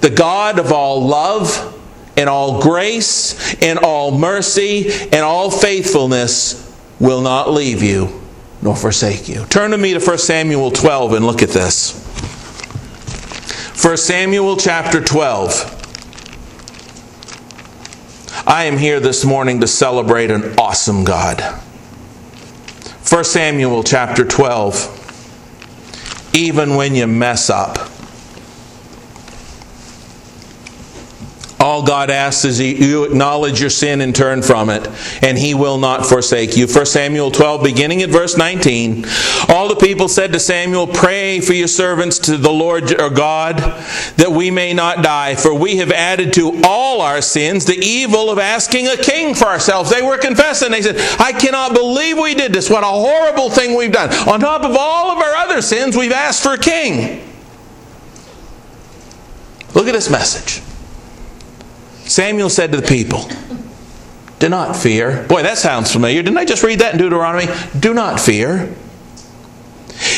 the 0.00 0.10
God 0.10 0.58
of 0.58 0.72
all 0.72 1.06
love 1.06 1.76
and 2.16 2.28
all 2.28 2.60
grace 2.60 3.54
and 3.62 3.78
all 3.78 4.10
mercy 4.10 4.90
and 4.90 5.22
all 5.22 5.50
faithfulness 5.50 6.74
will 6.98 7.22
not 7.22 7.50
leave 7.50 7.82
you 7.82 8.19
nor 8.62 8.76
forsake 8.76 9.28
you. 9.28 9.44
Turn 9.46 9.70
to 9.70 9.78
me 9.78 9.94
to 9.94 10.00
1 10.00 10.18
Samuel 10.18 10.70
12 10.70 11.14
and 11.14 11.26
look 11.26 11.42
at 11.42 11.50
this. 11.50 11.92
1 13.82 13.96
Samuel 13.96 14.56
chapter 14.56 15.02
12. 15.02 15.76
I 18.46 18.64
am 18.64 18.76
here 18.76 19.00
this 19.00 19.24
morning 19.24 19.60
to 19.60 19.66
celebrate 19.66 20.30
an 20.30 20.54
awesome 20.58 21.04
God. 21.04 21.40
1 23.08 23.24
Samuel 23.24 23.82
chapter 23.82 24.24
12. 24.24 24.98
Even 26.34 26.76
when 26.76 26.94
you 26.94 27.06
mess 27.06 27.50
up. 27.50 27.89
All 31.60 31.82
God 31.82 32.08
asks 32.08 32.46
is 32.46 32.58
you 32.58 33.04
acknowledge 33.04 33.60
your 33.60 33.68
sin 33.68 34.00
and 34.00 34.16
turn 34.16 34.40
from 34.40 34.70
it, 34.70 34.88
and 35.22 35.36
He 35.36 35.52
will 35.52 35.76
not 35.76 36.06
forsake 36.06 36.56
you. 36.56 36.66
1 36.66 36.86
Samuel 36.86 37.30
12, 37.30 37.62
beginning 37.62 38.00
at 38.00 38.08
verse 38.08 38.34
19. 38.38 39.04
All 39.50 39.68
the 39.68 39.76
people 39.76 40.08
said 40.08 40.32
to 40.32 40.40
Samuel, 40.40 40.86
Pray 40.86 41.38
for 41.40 41.52
your 41.52 41.68
servants 41.68 42.18
to 42.20 42.38
the 42.38 42.50
Lord 42.50 42.98
our 42.98 43.10
God, 43.10 43.58
that 44.16 44.32
we 44.32 44.50
may 44.50 44.72
not 44.72 45.04
die, 45.04 45.34
for 45.34 45.52
we 45.52 45.76
have 45.76 45.92
added 45.92 46.32
to 46.34 46.62
all 46.64 47.02
our 47.02 47.20
sins 47.20 47.66
the 47.66 47.76
evil 47.76 48.30
of 48.30 48.38
asking 48.38 48.88
a 48.88 48.96
king 48.96 49.34
for 49.34 49.44
ourselves. 49.44 49.90
They 49.90 50.00
were 50.00 50.16
confessing. 50.16 50.70
They 50.70 50.80
said, 50.80 50.96
I 51.20 51.32
cannot 51.32 51.74
believe 51.74 52.16
we 52.16 52.34
did 52.34 52.54
this. 52.54 52.70
What 52.70 52.84
a 52.84 52.86
horrible 52.86 53.50
thing 53.50 53.76
we've 53.76 53.92
done. 53.92 54.08
On 54.26 54.40
top 54.40 54.62
of 54.62 54.74
all 54.78 55.10
of 55.10 55.18
our 55.18 55.34
other 55.34 55.60
sins, 55.60 55.94
we've 55.94 56.10
asked 56.10 56.42
for 56.42 56.54
a 56.54 56.58
king. 56.58 57.28
Look 59.74 59.86
at 59.86 59.92
this 59.92 60.08
message. 60.08 60.62
Samuel 62.10 62.50
said 62.50 62.72
to 62.72 62.80
the 62.80 62.86
people, 62.86 63.30
Do 64.40 64.48
not 64.48 64.74
fear. 64.74 65.24
Boy, 65.28 65.44
that 65.44 65.58
sounds 65.58 65.92
familiar. 65.92 66.24
Didn't 66.24 66.38
I 66.38 66.44
just 66.44 66.64
read 66.64 66.80
that 66.80 66.94
in 66.94 66.98
Deuteronomy? 66.98 67.46
Do 67.78 67.94
not 67.94 68.18
fear. 68.18 68.74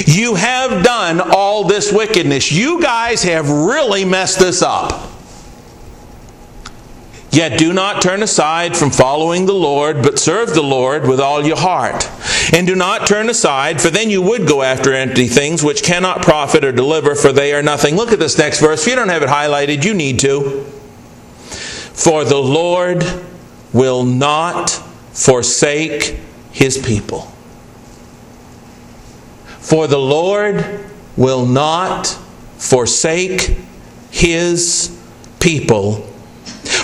You 0.07 0.37
have 0.37 0.83
done 0.83 1.21
all 1.21 1.65
this 1.65 1.93
wickedness. 1.93 2.51
You 2.51 2.81
guys 2.81 3.23
have 3.25 3.51
really 3.51 4.07
messed 4.07 4.39
this 4.39 4.63
up. 4.63 5.11
Yet 7.31 7.59
do 7.59 7.75
not 7.75 8.01
turn 8.01 8.23
aside 8.23 8.75
from 8.75 8.91
following 8.91 9.45
the 9.45 9.53
Lord, 9.53 10.03
but 10.03 10.19
serve 10.19 10.55
the 10.55 10.63
Lord 10.63 11.07
with 11.07 11.21
all 11.21 11.45
your 11.45 11.59
heart. 11.59 12.11
And 12.55 12.67
do 12.67 12.75
not 12.75 13.07
turn 13.07 13.29
aside, 13.29 13.83
for 13.83 13.91
then 13.91 14.09
you 14.09 14.23
would 14.23 14.49
go 14.49 14.63
after 14.63 14.95
empty 14.95 15.27
things 15.27 15.63
which 15.63 15.83
cannot 15.83 16.23
profit 16.23 16.65
or 16.65 16.73
deliver, 16.73 17.15
for 17.15 17.33
they 17.33 17.53
are 17.53 17.63
nothing. 17.63 17.97
Look 17.97 18.13
at 18.13 18.19
this 18.19 18.39
next 18.39 18.61
verse. 18.61 18.83
If 18.83 18.89
you 18.89 18.95
don't 18.95 19.11
have 19.11 19.23
it 19.23 19.29
highlighted, 19.29 19.85
you 19.85 19.93
need 19.93 20.21
to. 20.21 20.67
For 21.93 22.25
the 22.25 22.39
Lord 22.39 23.05
will 23.73 24.05
not 24.05 24.71
forsake 25.13 26.19
his 26.51 26.79
people. 26.79 27.23
For 29.59 29.87
the 29.87 29.99
Lord 29.99 30.85
will 31.17 31.47
not 31.47 32.07
forsake 32.59 33.57
his 34.11 34.99
people 35.41 36.09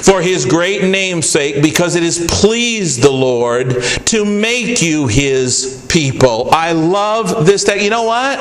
for 0.09 0.23
his 0.23 0.47
great 0.47 0.83
name's 0.83 1.29
sake, 1.29 1.63
because 1.63 1.95
it 1.95 2.03
has 2.03 2.25
pleased 2.27 3.03
the 3.03 3.11
Lord 3.11 3.83
to 4.07 4.25
make 4.25 4.81
you 4.81 5.07
his 5.07 5.85
people. 5.89 6.49
I 6.51 6.73
love 6.73 7.45
this 7.45 7.65
text. 7.65 7.85
You 7.85 7.91
know 7.91 8.05
what? 8.05 8.39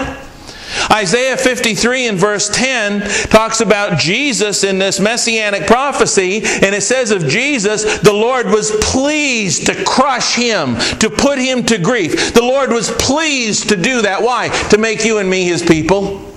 Isaiah 0.91 1.37
53 1.37 2.07
and 2.07 2.17
verse 2.17 2.49
10 2.49 3.01
talks 3.29 3.61
about 3.61 3.99
Jesus 3.99 4.63
in 4.63 4.79
this 4.79 4.99
messianic 4.99 5.67
prophecy, 5.67 6.41
and 6.43 6.75
it 6.75 6.83
says 6.83 7.11
of 7.11 7.27
Jesus, 7.27 7.99
the 7.99 8.13
Lord 8.13 8.47
was 8.47 8.71
pleased 8.81 9.65
to 9.67 9.83
crush 9.83 10.35
him, 10.35 10.75
to 10.99 11.09
put 11.09 11.39
him 11.39 11.63
to 11.65 11.77
grief. 11.77 12.33
The 12.33 12.41
Lord 12.41 12.71
was 12.71 12.91
pleased 12.91 13.69
to 13.69 13.77
do 13.77 14.01
that. 14.03 14.21
Why? 14.21 14.49
To 14.69 14.77
make 14.77 15.05
you 15.05 15.17
and 15.19 15.29
me 15.29 15.43
his 15.43 15.63
people. 15.63 16.33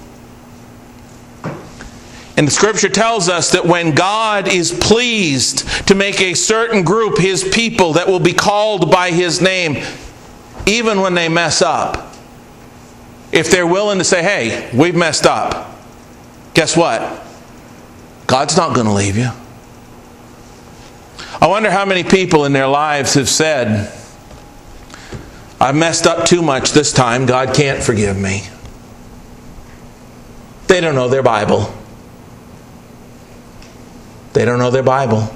And 2.37 2.47
the 2.47 2.53
scripture 2.53 2.89
tells 2.89 3.29
us 3.29 3.53
that 3.53 3.67
when 3.67 3.95
God 3.95 4.49
is 4.49 4.73
pleased 4.73 5.69
to 5.89 5.95
make 5.95 6.23
a 6.23 6.33
certain 6.33 6.83
group 6.85 7.19
his 7.19 7.45
people 7.45 7.93
that 7.93 8.07
will 8.07 8.21
be 8.21 8.33
called 8.33 8.91
by 8.91 9.11
his 9.11 9.43
name, 9.43 9.85
even 10.65 11.01
when 11.01 11.13
they 11.13 11.29
mess 11.29 11.61
up, 11.61 12.10
if 13.33 13.51
they're 13.51 13.67
willing 13.67 13.99
to 13.99 14.05
say, 14.05 14.23
hey, 14.23 14.71
we've 14.77 14.95
messed 14.95 15.27
up, 15.27 15.79
guess 16.55 16.77
what? 16.77 17.25
God's 18.27 18.57
not 18.57 18.75
going 18.75 18.87
to 18.87 18.93
leave 18.93 19.17
you. 19.17 19.31
I 21.41 21.47
wonder 21.47 21.71
how 21.71 21.85
many 21.85 22.05
people 22.05 22.45
in 22.45 22.53
their 22.53 22.67
lives 22.67 23.15
have 23.15 23.29
said, 23.29 23.93
I've 25.61 25.75
messed 25.75 26.07
up 26.07 26.27
too 26.27 26.43
much 26.43 26.73
this 26.73 26.93
time, 26.93 27.27
God 27.27 27.55
can't 27.55 27.83
forgive 27.83 28.19
me. 28.19 28.43
They 30.67 30.81
don't 30.81 30.95
know 30.95 31.09
their 31.09 31.23
Bible. 31.23 31.75
They 34.33 34.45
don't 34.45 34.59
know 34.59 34.71
their 34.71 34.83
Bible. 34.83 35.29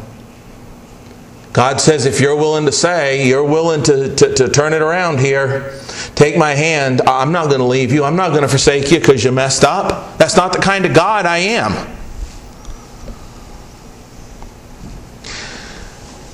God 1.52 1.80
says, 1.80 2.06
if 2.06 2.20
you're 2.20 2.36
willing 2.36 2.66
to 2.66 2.72
say, 2.72 3.26
you're 3.26 3.44
willing 3.44 3.82
to, 3.84 4.14
to, 4.14 4.34
to 4.34 4.48
turn 4.48 4.72
it 4.72 4.82
around 4.82 5.20
here, 5.20 5.72
take 6.14 6.36
my 6.36 6.54
hand, 6.54 7.02
I'm 7.06 7.32
not 7.32 7.48
going 7.48 7.58
to 7.58 7.66
leave 7.66 7.92
you. 7.92 8.04
I'm 8.04 8.16
not 8.16 8.30
going 8.30 8.42
to 8.42 8.48
forsake 8.48 8.90
you 8.90 9.00
because 9.00 9.24
you 9.24 9.32
messed 9.32 9.64
up. 9.64 10.18
That's 10.18 10.36
not 10.36 10.52
the 10.52 10.58
kind 10.58 10.86
of 10.86 10.94
God 10.94 11.26
I 11.26 11.38
am. 11.38 11.94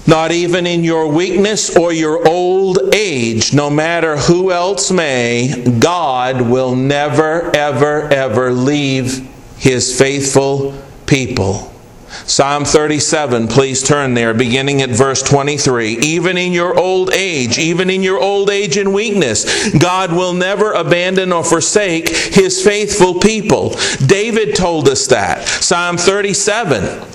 Not 0.06 0.32
even 0.32 0.66
in 0.66 0.82
your 0.82 1.06
weakness 1.06 1.76
or 1.76 1.92
your 1.92 2.26
old 2.26 2.94
age, 2.94 3.54
no 3.54 3.70
matter 3.70 4.16
who 4.16 4.50
else 4.50 4.90
may, 4.90 5.64
God 5.78 6.40
will 6.40 6.74
never, 6.74 7.54
ever, 7.54 8.12
ever 8.12 8.50
leave 8.50 9.28
his 9.56 9.96
faithful 9.96 10.74
people. 11.06 11.69
Psalm 12.10 12.64
37, 12.64 13.48
please 13.48 13.82
turn 13.82 14.14
there, 14.14 14.34
beginning 14.34 14.82
at 14.82 14.90
verse 14.90 15.22
23. 15.22 15.98
Even 15.98 16.36
in 16.36 16.52
your 16.52 16.78
old 16.78 17.12
age, 17.12 17.58
even 17.58 17.88
in 17.88 18.02
your 18.02 18.20
old 18.20 18.50
age 18.50 18.76
and 18.76 18.92
weakness, 18.92 19.70
God 19.78 20.12
will 20.12 20.32
never 20.32 20.72
abandon 20.72 21.32
or 21.32 21.44
forsake 21.44 22.08
his 22.08 22.64
faithful 22.64 23.20
people. 23.20 23.76
David 24.04 24.56
told 24.56 24.88
us 24.88 25.06
that. 25.06 25.46
Psalm 25.46 25.96
37. 25.96 27.08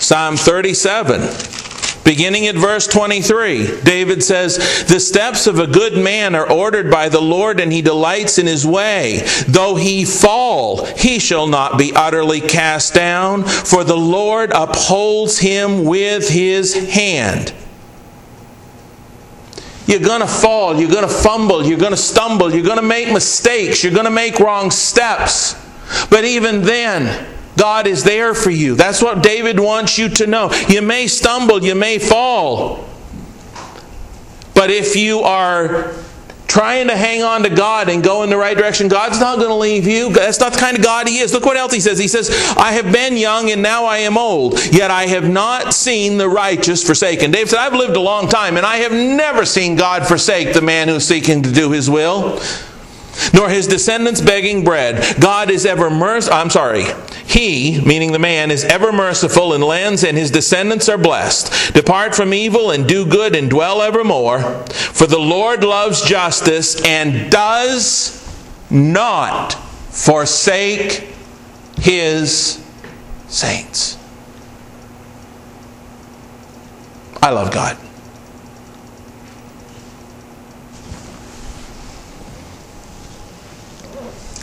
Psalm 0.00 0.36
37. 0.36 1.47
Beginning 2.08 2.46
at 2.46 2.54
verse 2.54 2.86
23, 2.86 3.82
David 3.82 4.22
says, 4.22 4.56
The 4.88 4.98
steps 4.98 5.46
of 5.46 5.58
a 5.58 5.66
good 5.66 5.92
man 5.92 6.34
are 6.34 6.50
ordered 6.50 6.90
by 6.90 7.10
the 7.10 7.20
Lord, 7.20 7.60
and 7.60 7.70
he 7.70 7.82
delights 7.82 8.38
in 8.38 8.46
his 8.46 8.66
way. 8.66 9.28
Though 9.46 9.74
he 9.74 10.06
fall, 10.06 10.86
he 10.86 11.18
shall 11.18 11.46
not 11.46 11.76
be 11.76 11.92
utterly 11.94 12.40
cast 12.40 12.94
down, 12.94 13.44
for 13.44 13.84
the 13.84 13.94
Lord 13.94 14.52
upholds 14.54 15.38
him 15.38 15.84
with 15.84 16.30
his 16.30 16.72
hand. 16.88 17.52
You're 19.86 20.00
going 20.00 20.22
to 20.22 20.26
fall, 20.26 20.80
you're 20.80 20.90
going 20.90 21.06
to 21.06 21.14
fumble, 21.14 21.62
you're 21.62 21.78
going 21.78 21.90
to 21.90 21.98
stumble, 21.98 22.54
you're 22.54 22.64
going 22.64 22.80
to 22.80 22.82
make 22.82 23.12
mistakes, 23.12 23.84
you're 23.84 23.92
going 23.92 24.06
to 24.06 24.10
make 24.10 24.38
wrong 24.38 24.70
steps. 24.70 25.62
But 26.08 26.24
even 26.24 26.62
then, 26.62 27.37
God 27.58 27.86
is 27.86 28.04
there 28.04 28.34
for 28.34 28.50
you. 28.50 28.74
That's 28.74 29.02
what 29.02 29.22
David 29.22 29.58
wants 29.60 29.98
you 29.98 30.08
to 30.10 30.26
know. 30.26 30.50
You 30.68 30.82
may 30.82 31.06
stumble, 31.06 31.62
you 31.62 31.74
may 31.74 31.98
fall. 31.98 32.86
But 34.54 34.70
if 34.70 34.96
you 34.96 35.20
are 35.20 35.94
trying 36.48 36.88
to 36.88 36.96
hang 36.96 37.22
on 37.22 37.42
to 37.42 37.50
God 37.50 37.88
and 37.88 38.02
go 38.02 38.22
in 38.22 38.30
the 38.30 38.36
right 38.36 38.56
direction, 38.56 38.88
God's 38.88 39.20
not 39.20 39.36
going 39.36 39.50
to 39.50 39.54
leave 39.54 39.86
you. 39.86 40.10
That's 40.10 40.40
not 40.40 40.54
the 40.54 40.58
kind 40.58 40.76
of 40.76 40.82
God 40.82 41.06
He 41.06 41.18
is. 41.18 41.32
Look 41.32 41.44
what 41.44 41.56
else 41.56 41.72
He 41.72 41.80
says. 41.80 41.98
He 41.98 42.08
says, 42.08 42.30
I 42.56 42.72
have 42.72 42.92
been 42.92 43.16
young 43.16 43.50
and 43.50 43.62
now 43.62 43.84
I 43.84 43.98
am 43.98 44.16
old, 44.16 44.54
yet 44.72 44.90
I 44.90 45.06
have 45.06 45.28
not 45.28 45.74
seen 45.74 46.16
the 46.16 46.28
righteous 46.28 46.82
forsaken. 46.82 47.30
David 47.30 47.50
said, 47.50 47.58
I've 47.58 47.74
lived 47.74 47.96
a 47.96 48.00
long 48.00 48.28
time 48.28 48.56
and 48.56 48.64
I 48.64 48.78
have 48.78 48.92
never 48.92 49.44
seen 49.44 49.76
God 49.76 50.08
forsake 50.08 50.54
the 50.54 50.62
man 50.62 50.88
who's 50.88 51.06
seeking 51.06 51.42
to 51.42 51.52
do 51.52 51.70
His 51.70 51.90
will 51.90 52.40
nor 53.32 53.48
his 53.48 53.66
descendants 53.66 54.20
begging 54.20 54.64
bread. 54.64 55.20
God 55.20 55.50
is 55.50 55.66
ever 55.66 55.90
merciful. 55.90 56.38
I'm 56.38 56.50
sorry. 56.50 56.84
He, 57.26 57.80
meaning 57.80 58.12
the 58.12 58.18
man, 58.18 58.50
is 58.50 58.64
ever 58.64 58.92
merciful 58.92 59.52
and 59.52 59.62
lends, 59.62 60.04
and 60.04 60.16
his 60.16 60.30
descendants 60.30 60.88
are 60.88 60.98
blessed. 60.98 61.74
Depart 61.74 62.14
from 62.14 62.32
evil 62.32 62.70
and 62.70 62.86
do 62.86 63.06
good 63.06 63.34
and 63.36 63.50
dwell 63.50 63.82
evermore. 63.82 64.40
For 64.68 65.06
the 65.06 65.18
Lord 65.18 65.64
loves 65.64 66.02
justice 66.02 66.84
and 66.84 67.30
does 67.30 68.14
not 68.70 69.54
forsake 69.90 71.08
his 71.78 72.64
saints. 73.28 73.98
I 77.22 77.30
love 77.30 77.52
God. 77.52 77.76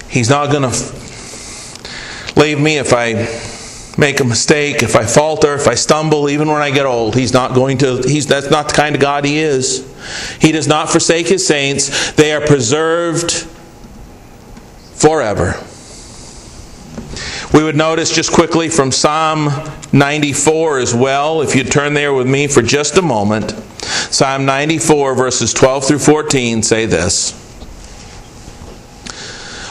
He's 0.10 0.30
not 0.30 0.52
going 0.52 0.70
to 0.70 1.06
leave 2.40 2.60
me 2.60 2.78
if 2.78 2.94
I 2.94 3.14
make 3.98 4.20
a 4.20 4.24
mistake, 4.24 4.84
if 4.84 4.96
I 4.96 5.06
falter, 5.06 5.54
if 5.56 5.68
I 5.68 5.76
stumble, 5.76 6.30
even 6.30 6.48
when 6.48 6.62
I 6.62 6.72
get 6.72 6.86
old. 6.86 7.16
He's 7.16 7.34
not 7.34 7.54
going 7.54 7.78
to, 7.80 8.02
he's, 8.02 8.28
that's 8.28 8.50
not 8.50 8.70
the 8.70 8.74
kind 8.76 8.96
of 8.96 9.02
God 9.02 9.26
He 9.26 9.40
is. 9.40 9.86
He 10.40 10.52
does 10.52 10.68
not 10.68 10.90
forsake 10.90 11.28
His 11.28 11.46
saints, 11.46 12.12
they 12.14 12.34
are 12.34 12.46
preserved 12.46 13.32
forever. 14.96 15.62
We 17.54 17.64
would 17.64 17.76
notice 17.76 18.14
just 18.14 18.34
quickly 18.34 18.70
from 18.70 18.92
Psalm 18.92 19.50
94 19.94 20.80
as 20.80 20.94
well, 20.94 21.42
if 21.42 21.56
you 21.56 21.64
turn 21.64 21.94
there 21.94 22.14
with 22.14 22.28
me 22.28 22.48
for 22.48 22.62
just 22.62 22.98
a 22.98 23.02
moment. 23.02 23.52
Psalm 24.12 24.46
94, 24.46 25.16
verses 25.16 25.54
12 25.54 25.88
through 25.88 26.00
14 26.00 26.64
say 26.64 26.86
this. 26.86 27.45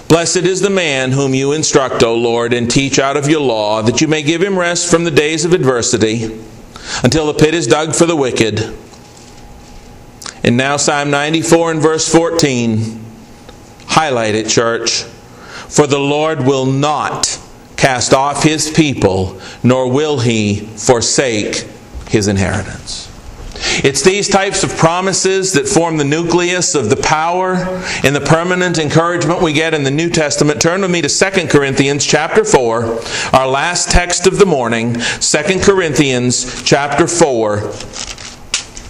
Blessed 0.08 0.38
is 0.38 0.60
the 0.60 0.70
man 0.70 1.12
whom 1.12 1.34
you 1.34 1.52
instruct, 1.52 2.02
O 2.02 2.14
Lord, 2.14 2.52
and 2.52 2.70
teach 2.70 2.98
out 2.98 3.16
of 3.16 3.28
your 3.28 3.40
law, 3.40 3.82
that 3.82 4.00
you 4.00 4.08
may 4.08 4.22
give 4.22 4.42
him 4.42 4.58
rest 4.58 4.90
from 4.90 5.04
the 5.04 5.10
days 5.10 5.44
of 5.44 5.52
adversity, 5.52 6.40
until 7.02 7.26
the 7.26 7.34
pit 7.34 7.54
is 7.54 7.66
dug 7.66 7.94
for 7.94 8.06
the 8.06 8.16
wicked. 8.16 8.76
And 10.44 10.56
now, 10.56 10.76
Psalm 10.76 11.10
94 11.10 11.70
and 11.70 11.82
verse 11.82 12.06
14. 12.12 13.02
Highlight 13.86 14.34
it, 14.34 14.48
church. 14.48 15.04
For 15.68 15.86
the 15.86 15.98
Lord 15.98 16.44
will 16.44 16.66
not 16.66 17.40
cast 17.76 18.12
off 18.12 18.42
his 18.42 18.70
people, 18.70 19.40
nor 19.62 19.90
will 19.90 20.18
he 20.18 20.60
forsake 20.60 21.66
his 22.08 22.28
inheritance. 22.28 23.03
It's 23.82 24.02
these 24.02 24.28
types 24.28 24.62
of 24.62 24.76
promises 24.76 25.52
that 25.54 25.66
form 25.66 25.96
the 25.96 26.04
nucleus 26.04 26.74
of 26.74 26.90
the 26.90 26.96
power 26.96 27.56
and 28.04 28.14
the 28.14 28.20
permanent 28.20 28.78
encouragement 28.78 29.42
we 29.42 29.52
get 29.52 29.74
in 29.74 29.82
the 29.82 29.90
New 29.90 30.10
Testament. 30.10 30.60
Turn 30.60 30.82
with 30.82 30.90
me 30.90 31.02
to 31.02 31.08
2 31.08 31.48
Corinthians 31.48 32.06
chapter 32.06 32.44
4, 32.44 33.00
our 33.32 33.48
last 33.48 33.90
text 33.90 34.26
of 34.26 34.38
the 34.38 34.46
morning, 34.46 34.94
2 34.94 35.60
Corinthians 35.60 36.62
chapter 36.62 37.08
4, 37.08 37.72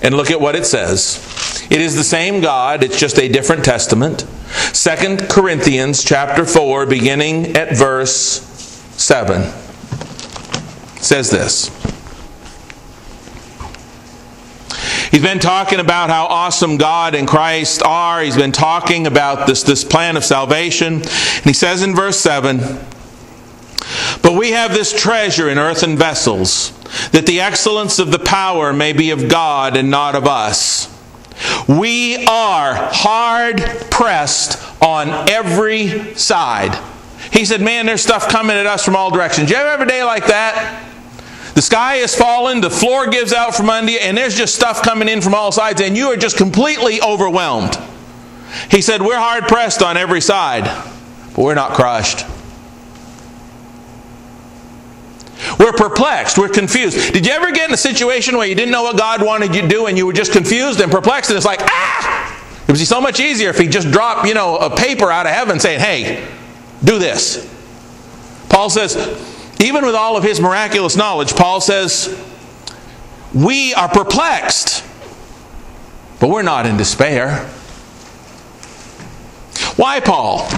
and 0.03 0.15
look 0.17 0.31
at 0.31 0.41
what 0.41 0.55
it 0.55 0.67
says. 0.67 1.67
It 1.71 1.81
is 1.81 1.97
the 1.97 2.05
same 2.05 2.41
God, 2.43 2.83
it's 2.83 3.01
just 3.01 3.19
a 3.19 3.29
different 3.29 3.65
testament. 3.65 4.27
2 4.73 5.17
Corinthians 5.29 6.05
chapter 6.05 6.45
4 6.45 6.87
beginning 6.87 7.57
at 7.57 7.77
verse 7.77 8.43
7 8.97 9.51
says 11.01 11.31
this. 11.31 11.94
He's 15.15 15.23
been 15.23 15.39
talking 15.39 15.79
about 15.79 16.11
how 16.11 16.27
awesome 16.27 16.77
God 16.77 17.15
and 17.15 17.29
Christ 17.29 17.85
are. 17.85 18.21
He's 18.21 18.37
been 18.37 18.51
talking 18.51 19.07
about 19.07 19.47
this, 19.47 19.63
this 19.63 19.85
plan 19.85 20.17
of 20.17 20.25
salvation. 20.25 20.95
And 20.95 21.45
he 21.45 21.53
says 21.53 21.85
in 21.85 21.95
verse 21.95 22.19
7 22.19 22.59
But 24.23 24.37
we 24.37 24.51
have 24.51 24.73
this 24.73 24.93
treasure 24.93 25.49
in 25.49 25.57
earthen 25.57 25.97
vessels, 25.97 26.73
that 27.13 27.27
the 27.27 27.41
excellence 27.41 28.01
of 28.01 28.11
the 28.11 28.19
power 28.19 28.73
may 28.73 28.93
be 28.93 29.13
of 29.13 29.29
God 29.29 29.77
and 29.77 29.89
not 29.89 30.17
of 30.17 30.27
us. 30.27 30.93
We 31.69 32.27
are 32.27 32.75
hard 32.75 33.59
pressed 33.93 34.61
on 34.83 35.31
every 35.31 36.17
side. 36.17 36.77
He 37.33 37.45
said, 37.45 37.61
Man, 37.61 37.87
there's 37.87 38.03
stuff 38.03 38.29
coming 38.29 38.57
at 38.57 38.67
us 38.67 38.85
from 38.85 38.97
all 38.97 39.13
directions. 39.13 39.47
Do 39.47 39.55
you 39.55 39.61
ever 39.61 39.71
have 39.71 39.81
a 39.81 39.87
day 39.87 40.03
like 40.03 40.27
that? 40.27 40.91
The 41.55 41.63
sky 41.63 41.97
has 41.97 42.15
fallen, 42.15 42.61
the 42.61 42.71
floor 42.71 43.07
gives 43.07 43.33
out 43.33 43.55
from 43.55 43.71
under 43.71 43.93
you, 43.93 43.99
and 43.99 44.17
there's 44.17 44.37
just 44.37 44.55
stuff 44.55 44.83
coming 44.83 45.09
in 45.09 45.21
from 45.21 45.35
all 45.35 45.53
sides, 45.53 45.81
and 45.81 45.97
you 45.97 46.09
are 46.09 46.17
just 46.17 46.37
completely 46.37 47.01
overwhelmed. 47.01 47.79
He 48.71 48.83
said, 48.83 49.03
We're 49.03 49.19
hard 49.19 49.45
pressed 49.45 49.83
on 49.83 49.97
every 49.97 50.21
side, 50.21 50.65
but 51.35 51.39
we're 51.39 51.55
not 51.55 51.73
crushed. 51.73 52.27
We're 55.59 55.73
perplexed. 55.73 56.39
We're 56.39 56.49
confused. 56.49 57.13
Did 57.13 57.27
you 57.27 57.33
ever 57.33 57.53
get 57.53 57.69
in 57.69 57.75
a 57.75 57.79
situation 57.79 58.37
where 58.37 58.47
you 58.47 58.55
didn't 58.55 58.73
know 58.73 58.83
what 58.83 58.97
God 58.97 59.23
wanted 59.23 59.55
you 59.55 59.63
to 59.63 59.69
do 59.69 59.87
and 59.87 59.97
you 59.97 60.07
were 60.07 60.13
just 60.13 60.33
confused 60.33 60.81
and 60.81 60.91
perplexed 60.91 61.31
and 61.31 61.37
it's 61.37 61.47
like, 61.47 61.61
ah! 61.63 62.43
It 62.63 62.69
would 62.69 62.79
be 62.79 62.85
so 62.85 63.01
much 63.01 63.21
easier 63.21 63.51
if 63.51 63.59
he 63.59 63.69
just 63.69 63.91
dropped, 63.91 64.27
you 64.27 64.35
know, 64.35 64.57
a 64.57 64.75
paper 64.75 65.11
out 65.11 65.27
of 65.27 65.33
heaven 65.33 65.61
saying, 65.61 65.81
hey, 65.81 66.27
do 66.83 66.99
this. 66.99 67.51
Paul 68.49 68.71
says, 68.71 68.97
even 69.61 69.85
with 69.85 69.95
all 69.95 70.17
of 70.17 70.25
his 70.25 70.41
miraculous 70.41 70.97
knowledge, 70.97 71.35
Paul 71.35 71.61
says, 71.61 72.09
we 73.35 73.75
are 73.75 73.89
perplexed, 73.89 74.85
but 76.21 76.29
we're 76.29 76.43
not 76.43 76.67
in 76.67 76.77
despair. 76.77 77.39
Why, 79.77 79.99
Paul? 79.99 80.49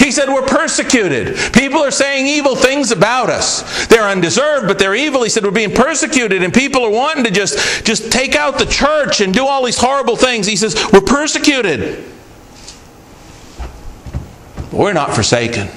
He 0.00 0.10
said, 0.10 0.28
We're 0.28 0.46
persecuted. 0.46 1.36
People 1.52 1.78
are 1.78 1.92
saying 1.92 2.26
evil 2.26 2.56
things 2.56 2.90
about 2.90 3.30
us. 3.30 3.86
They're 3.86 4.08
undeserved, 4.08 4.66
but 4.66 4.78
they're 4.78 4.96
evil. 4.96 5.22
He 5.22 5.28
said, 5.28 5.44
We're 5.44 5.52
being 5.52 5.74
persecuted, 5.74 6.42
and 6.42 6.52
people 6.52 6.82
are 6.84 6.90
wanting 6.90 7.24
to 7.24 7.30
just, 7.30 7.84
just 7.84 8.10
take 8.10 8.34
out 8.34 8.58
the 8.58 8.66
church 8.66 9.20
and 9.20 9.32
do 9.32 9.46
all 9.46 9.64
these 9.64 9.78
horrible 9.78 10.16
things. 10.16 10.46
He 10.46 10.56
says, 10.56 10.74
We're 10.92 11.00
persecuted. 11.00 12.04
But 14.56 14.72
we're 14.72 14.92
not 14.92 15.14
forsaken. 15.14 15.68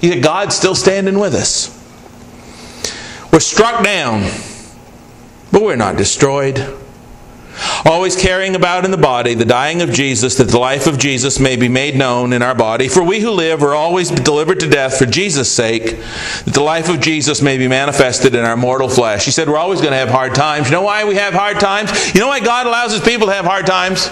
He 0.00 0.10
said, 0.10 0.22
God's 0.22 0.54
still 0.54 0.74
standing 0.74 1.18
with 1.18 1.34
us. 1.34 1.74
We're 3.32 3.40
struck 3.40 3.84
down, 3.84 4.22
but 5.52 5.62
we're 5.62 5.76
not 5.76 5.96
destroyed. 5.96 6.76
Always 7.84 8.16
carrying 8.16 8.54
about 8.54 8.84
in 8.84 8.90
the 8.90 8.96
body 8.96 9.34
the 9.34 9.44
dying 9.44 9.82
of 9.82 9.92
Jesus, 9.92 10.36
that 10.36 10.48
the 10.48 10.58
life 10.58 10.86
of 10.86 10.98
Jesus 10.98 11.40
may 11.40 11.56
be 11.56 11.68
made 11.68 11.96
known 11.96 12.32
in 12.32 12.42
our 12.42 12.54
body. 12.54 12.88
For 12.88 13.02
we 13.02 13.20
who 13.20 13.30
live 13.30 13.62
are 13.62 13.74
always 13.74 14.10
delivered 14.10 14.60
to 14.60 14.68
death 14.68 14.98
for 14.98 15.06
Jesus' 15.06 15.50
sake, 15.50 15.98
that 16.44 16.54
the 16.54 16.62
life 16.62 16.88
of 16.88 17.00
Jesus 17.00 17.42
may 17.42 17.58
be 17.58 17.66
manifested 17.66 18.34
in 18.34 18.44
our 18.44 18.56
mortal 18.56 18.88
flesh. 18.88 19.24
He 19.24 19.30
said 19.30 19.48
we're 19.48 19.56
always 19.56 19.80
going 19.80 19.92
to 19.92 19.98
have 19.98 20.08
hard 20.08 20.34
times. 20.34 20.68
You 20.68 20.72
know 20.72 20.82
why 20.82 21.04
we 21.04 21.16
have 21.16 21.34
hard 21.34 21.58
times? 21.58 22.14
You 22.14 22.20
know 22.20 22.28
why 22.28 22.40
God 22.40 22.66
allows 22.66 22.92
his 22.92 23.00
people 23.00 23.26
to 23.28 23.32
have 23.32 23.44
hard 23.44 23.66
times? 23.66 24.08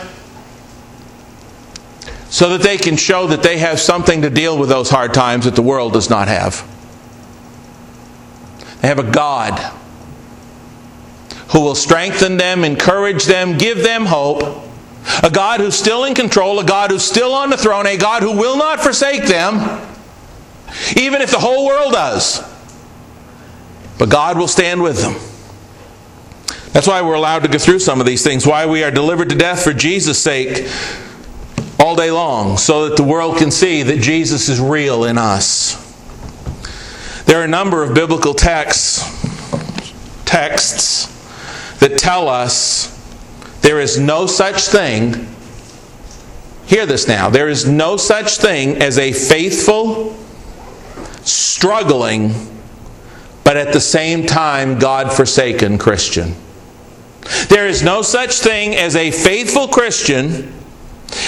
So 2.28 2.50
that 2.50 2.62
they 2.62 2.76
can 2.76 2.96
show 2.96 3.26
that 3.28 3.42
they 3.42 3.58
have 3.58 3.80
something 3.80 4.22
to 4.22 4.30
deal 4.30 4.58
with 4.58 4.68
those 4.68 4.90
hard 4.90 5.14
times 5.14 5.44
that 5.44 5.54
the 5.54 5.62
world 5.62 5.92
does 5.92 6.10
not 6.10 6.28
have. 6.28 6.66
They 8.80 8.88
have 8.88 8.98
a 8.98 9.10
God 9.10 9.58
who 11.52 11.60
will 11.60 11.74
strengthen 11.74 12.36
them, 12.36 12.64
encourage 12.64 13.24
them, 13.24 13.56
give 13.56 13.82
them 13.82 14.06
hope. 14.06 14.64
A 15.22 15.30
God 15.30 15.60
who's 15.60 15.76
still 15.76 16.04
in 16.04 16.14
control, 16.14 16.58
a 16.58 16.64
God 16.64 16.90
who's 16.90 17.04
still 17.04 17.32
on 17.32 17.50
the 17.50 17.56
throne, 17.56 17.86
a 17.86 17.96
God 17.96 18.22
who 18.22 18.36
will 18.36 18.56
not 18.56 18.80
forsake 18.80 19.24
them, 19.24 19.80
even 20.96 21.22
if 21.22 21.30
the 21.30 21.38
whole 21.38 21.64
world 21.64 21.92
does. 21.92 22.42
But 23.98 24.10
God 24.10 24.36
will 24.36 24.48
stand 24.48 24.82
with 24.82 25.00
them. 25.00 25.14
That's 26.72 26.88
why 26.88 27.00
we're 27.02 27.14
allowed 27.14 27.44
to 27.44 27.48
go 27.48 27.56
through 27.56 27.78
some 27.78 28.00
of 28.00 28.06
these 28.06 28.24
things, 28.24 28.46
why 28.46 28.66
we 28.66 28.82
are 28.82 28.90
delivered 28.90 29.30
to 29.30 29.36
death 29.36 29.62
for 29.62 29.72
Jesus' 29.72 30.20
sake 30.20 30.68
all 31.86 31.96
day 31.96 32.10
long 32.10 32.56
so 32.58 32.88
that 32.88 32.96
the 32.96 33.04
world 33.04 33.38
can 33.38 33.50
see 33.50 33.82
that 33.82 34.00
Jesus 34.00 34.48
is 34.48 34.60
real 34.60 35.04
in 35.04 35.16
us. 35.16 35.82
There 37.24 37.40
are 37.40 37.44
a 37.44 37.48
number 37.48 37.82
of 37.82 37.94
biblical 37.94 38.34
texts 38.34 39.04
texts 40.24 41.06
that 41.78 41.96
tell 41.98 42.28
us 42.28 42.92
there 43.60 43.80
is 43.80 43.98
no 43.98 44.26
such 44.26 44.62
thing 44.62 45.28
Hear 46.66 46.84
this 46.84 47.06
now. 47.06 47.30
There 47.30 47.48
is 47.48 47.64
no 47.64 47.96
such 47.96 48.38
thing 48.38 48.82
as 48.82 48.98
a 48.98 49.12
faithful, 49.12 50.16
struggling, 51.22 52.34
but 53.44 53.56
at 53.56 53.72
the 53.72 53.80
same 53.80 54.26
time 54.26 54.80
God 54.80 55.12
forsaken 55.12 55.78
Christian. 55.78 56.34
There 57.48 57.68
is 57.68 57.84
no 57.84 58.02
such 58.02 58.40
thing 58.40 58.74
as 58.74 58.96
a 58.96 59.12
faithful 59.12 59.68
Christian 59.68 60.52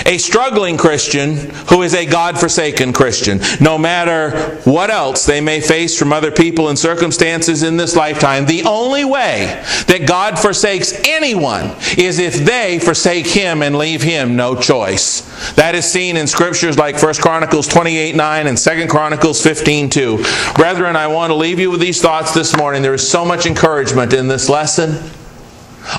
a 0.07 0.19
struggling 0.19 0.77
Christian 0.77 1.37
who 1.69 1.83
is 1.83 1.95
a 1.95 2.07
God 2.07 2.39
forsaken 2.39 2.93
Christian. 2.93 3.41
No 3.61 3.79
matter 3.79 4.57
what 4.65 4.91
else 4.91 5.27
they 5.27 5.41
may 5.41 5.61
face 5.61 5.99
from 5.99 6.13
other 6.13 6.31
people 6.31 6.69
and 6.69 6.79
circumstances 6.79 7.63
in 7.63 7.77
this 7.77 7.97
lifetime, 7.97 8.47
the 8.47 8.63
only 8.65 9.05
way 9.05 9.63
that 9.87 10.07
God 10.07 10.39
forsakes 10.39 11.01
anyone 11.07 11.77
is 11.97 12.19
if 12.19 12.35
they 12.35 12.79
forsake 12.79 13.27
Him 13.27 13.63
and 13.63 13.77
leave 13.77 14.03
Him 14.03 14.37
no 14.37 14.55
choice. 14.55 15.23
That 15.55 15.75
is 15.75 15.85
seen 15.85 16.17
in 16.17 16.27
scriptures 16.27 16.79
like 16.79 17.01
1 17.01 17.15
Chronicles 17.17 17.69
28 17.69 18.15
9 18.15 18.47
and 18.47 18.59
2 18.59 18.87
Chronicles 18.89 19.43
15 19.43 19.91
2. 19.91 20.25
Brethren, 20.55 20.97
I 20.97 21.07
want 21.07 21.31
to 21.31 21.35
leave 21.35 21.59
you 21.59 21.71
with 21.71 21.81
these 21.81 22.01
thoughts 22.01 22.33
this 22.33 22.57
morning. 22.57 22.83
There 22.83 22.95
is 22.95 23.09
so 23.09 23.25
much 23.25 23.47
encouragement 23.47 24.13
in 24.13 24.29
this 24.29 24.49
lesson. 24.49 25.18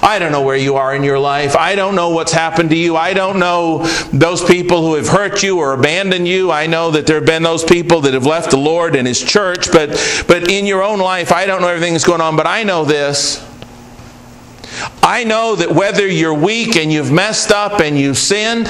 I 0.01 0.19
don't 0.19 0.31
know 0.31 0.41
where 0.41 0.55
you 0.55 0.75
are 0.75 0.93
in 0.93 1.03
your 1.03 1.17
life. 1.17 1.55
I 1.55 1.75
don't 1.75 1.95
know 1.95 2.09
what's 2.09 2.31
happened 2.31 2.69
to 2.69 2.75
you. 2.75 2.95
I 2.95 3.13
don't 3.13 3.39
know 3.39 3.85
those 4.13 4.43
people 4.43 4.81
who 4.81 4.95
have 4.95 5.07
hurt 5.07 5.41
you 5.41 5.57
or 5.59 5.73
abandoned 5.73 6.27
you. 6.27 6.51
I 6.51 6.67
know 6.67 6.91
that 6.91 7.07
there 7.07 7.15
have 7.15 7.25
been 7.25 7.43
those 7.43 7.63
people 7.63 8.01
that 8.01 8.13
have 8.13 8.25
left 8.25 8.51
the 8.51 8.57
Lord 8.57 8.95
and 8.95 9.07
His 9.07 9.21
church, 9.21 9.71
but, 9.71 9.89
but 10.27 10.49
in 10.49 10.65
your 10.65 10.83
own 10.83 10.99
life, 10.99 11.31
I 11.31 11.45
don't 11.45 11.61
know 11.61 11.67
everything 11.67 11.93
that's 11.93 12.05
going 12.05 12.21
on, 12.21 12.35
but 12.35 12.45
I 12.45 12.63
know 12.63 12.85
this. 12.85 13.45
I 15.01 15.23
know 15.23 15.55
that 15.55 15.71
whether 15.71 16.07
you're 16.07 16.33
weak 16.33 16.75
and 16.75 16.91
you've 16.91 17.11
messed 17.11 17.51
up 17.51 17.81
and 17.81 17.97
you've 17.97 18.17
sinned, 18.17 18.67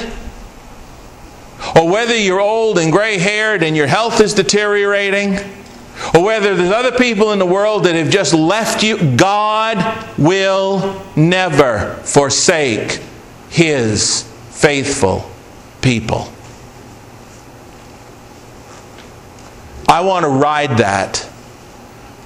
or 1.75 1.89
whether 1.89 2.15
you're 2.15 2.39
old 2.39 2.77
and 2.77 2.91
gray 2.91 3.17
haired 3.17 3.61
and 3.61 3.75
your 3.75 3.87
health 3.87 4.21
is 4.21 4.33
deteriorating, 4.33 5.37
or 6.13 6.23
whether 6.23 6.55
there's 6.55 6.71
other 6.71 6.97
people 6.97 7.31
in 7.31 7.39
the 7.39 7.45
world 7.45 7.83
that 7.85 7.95
have 7.95 8.09
just 8.09 8.33
left 8.33 8.83
you, 8.83 9.15
God 9.15 10.07
will 10.17 11.03
never 11.15 11.95
forsake 12.03 13.01
His 13.49 14.23
faithful 14.49 15.29
people. 15.81 16.31
I 19.87 20.01
want 20.01 20.23
to 20.23 20.29
ride 20.29 20.77
that 20.77 21.27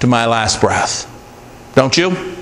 to 0.00 0.06
my 0.06 0.26
last 0.26 0.60
breath. 0.60 1.10
Don't 1.74 1.96
you? 1.96 2.36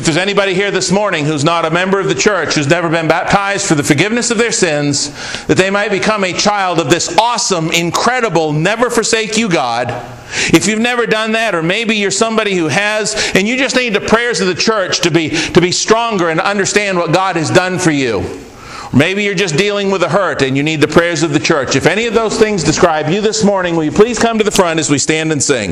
If 0.00 0.06
there's 0.06 0.16
anybody 0.16 0.54
here 0.54 0.70
this 0.70 0.90
morning 0.90 1.26
who's 1.26 1.44
not 1.44 1.66
a 1.66 1.70
member 1.70 2.00
of 2.00 2.08
the 2.08 2.14
church, 2.14 2.54
who's 2.54 2.66
never 2.66 2.88
been 2.88 3.06
baptized 3.06 3.66
for 3.66 3.74
the 3.74 3.84
forgiveness 3.84 4.30
of 4.30 4.38
their 4.38 4.50
sins, 4.50 5.10
that 5.44 5.58
they 5.58 5.68
might 5.68 5.90
become 5.90 6.24
a 6.24 6.32
child 6.32 6.80
of 6.80 6.88
this 6.88 7.18
awesome, 7.18 7.70
incredible, 7.70 8.54
never 8.54 8.88
forsake 8.88 9.36
you 9.36 9.46
God. 9.46 9.88
If 10.54 10.66
you've 10.66 10.80
never 10.80 11.04
done 11.04 11.32
that, 11.32 11.54
or 11.54 11.62
maybe 11.62 11.96
you're 11.96 12.10
somebody 12.10 12.54
who 12.54 12.68
has, 12.68 13.14
and 13.34 13.46
you 13.46 13.58
just 13.58 13.76
need 13.76 13.90
the 13.90 14.00
prayers 14.00 14.40
of 14.40 14.46
the 14.46 14.54
church 14.54 15.00
to 15.00 15.10
be, 15.10 15.28
to 15.28 15.60
be 15.60 15.70
stronger 15.70 16.30
and 16.30 16.40
understand 16.40 16.96
what 16.96 17.12
God 17.12 17.36
has 17.36 17.50
done 17.50 17.78
for 17.78 17.90
you. 17.90 18.24
Maybe 18.94 19.22
you're 19.22 19.34
just 19.34 19.58
dealing 19.58 19.90
with 19.90 20.02
a 20.02 20.08
hurt 20.08 20.40
and 20.40 20.56
you 20.56 20.62
need 20.62 20.80
the 20.80 20.88
prayers 20.88 21.22
of 21.22 21.34
the 21.34 21.38
church. 21.38 21.76
If 21.76 21.84
any 21.84 22.06
of 22.06 22.14
those 22.14 22.38
things 22.38 22.64
describe 22.64 23.10
you 23.10 23.20
this 23.20 23.44
morning, 23.44 23.76
will 23.76 23.84
you 23.84 23.92
please 23.92 24.18
come 24.18 24.38
to 24.38 24.44
the 24.44 24.50
front 24.50 24.80
as 24.80 24.88
we 24.88 24.96
stand 24.96 25.30
and 25.30 25.42
sing? 25.42 25.68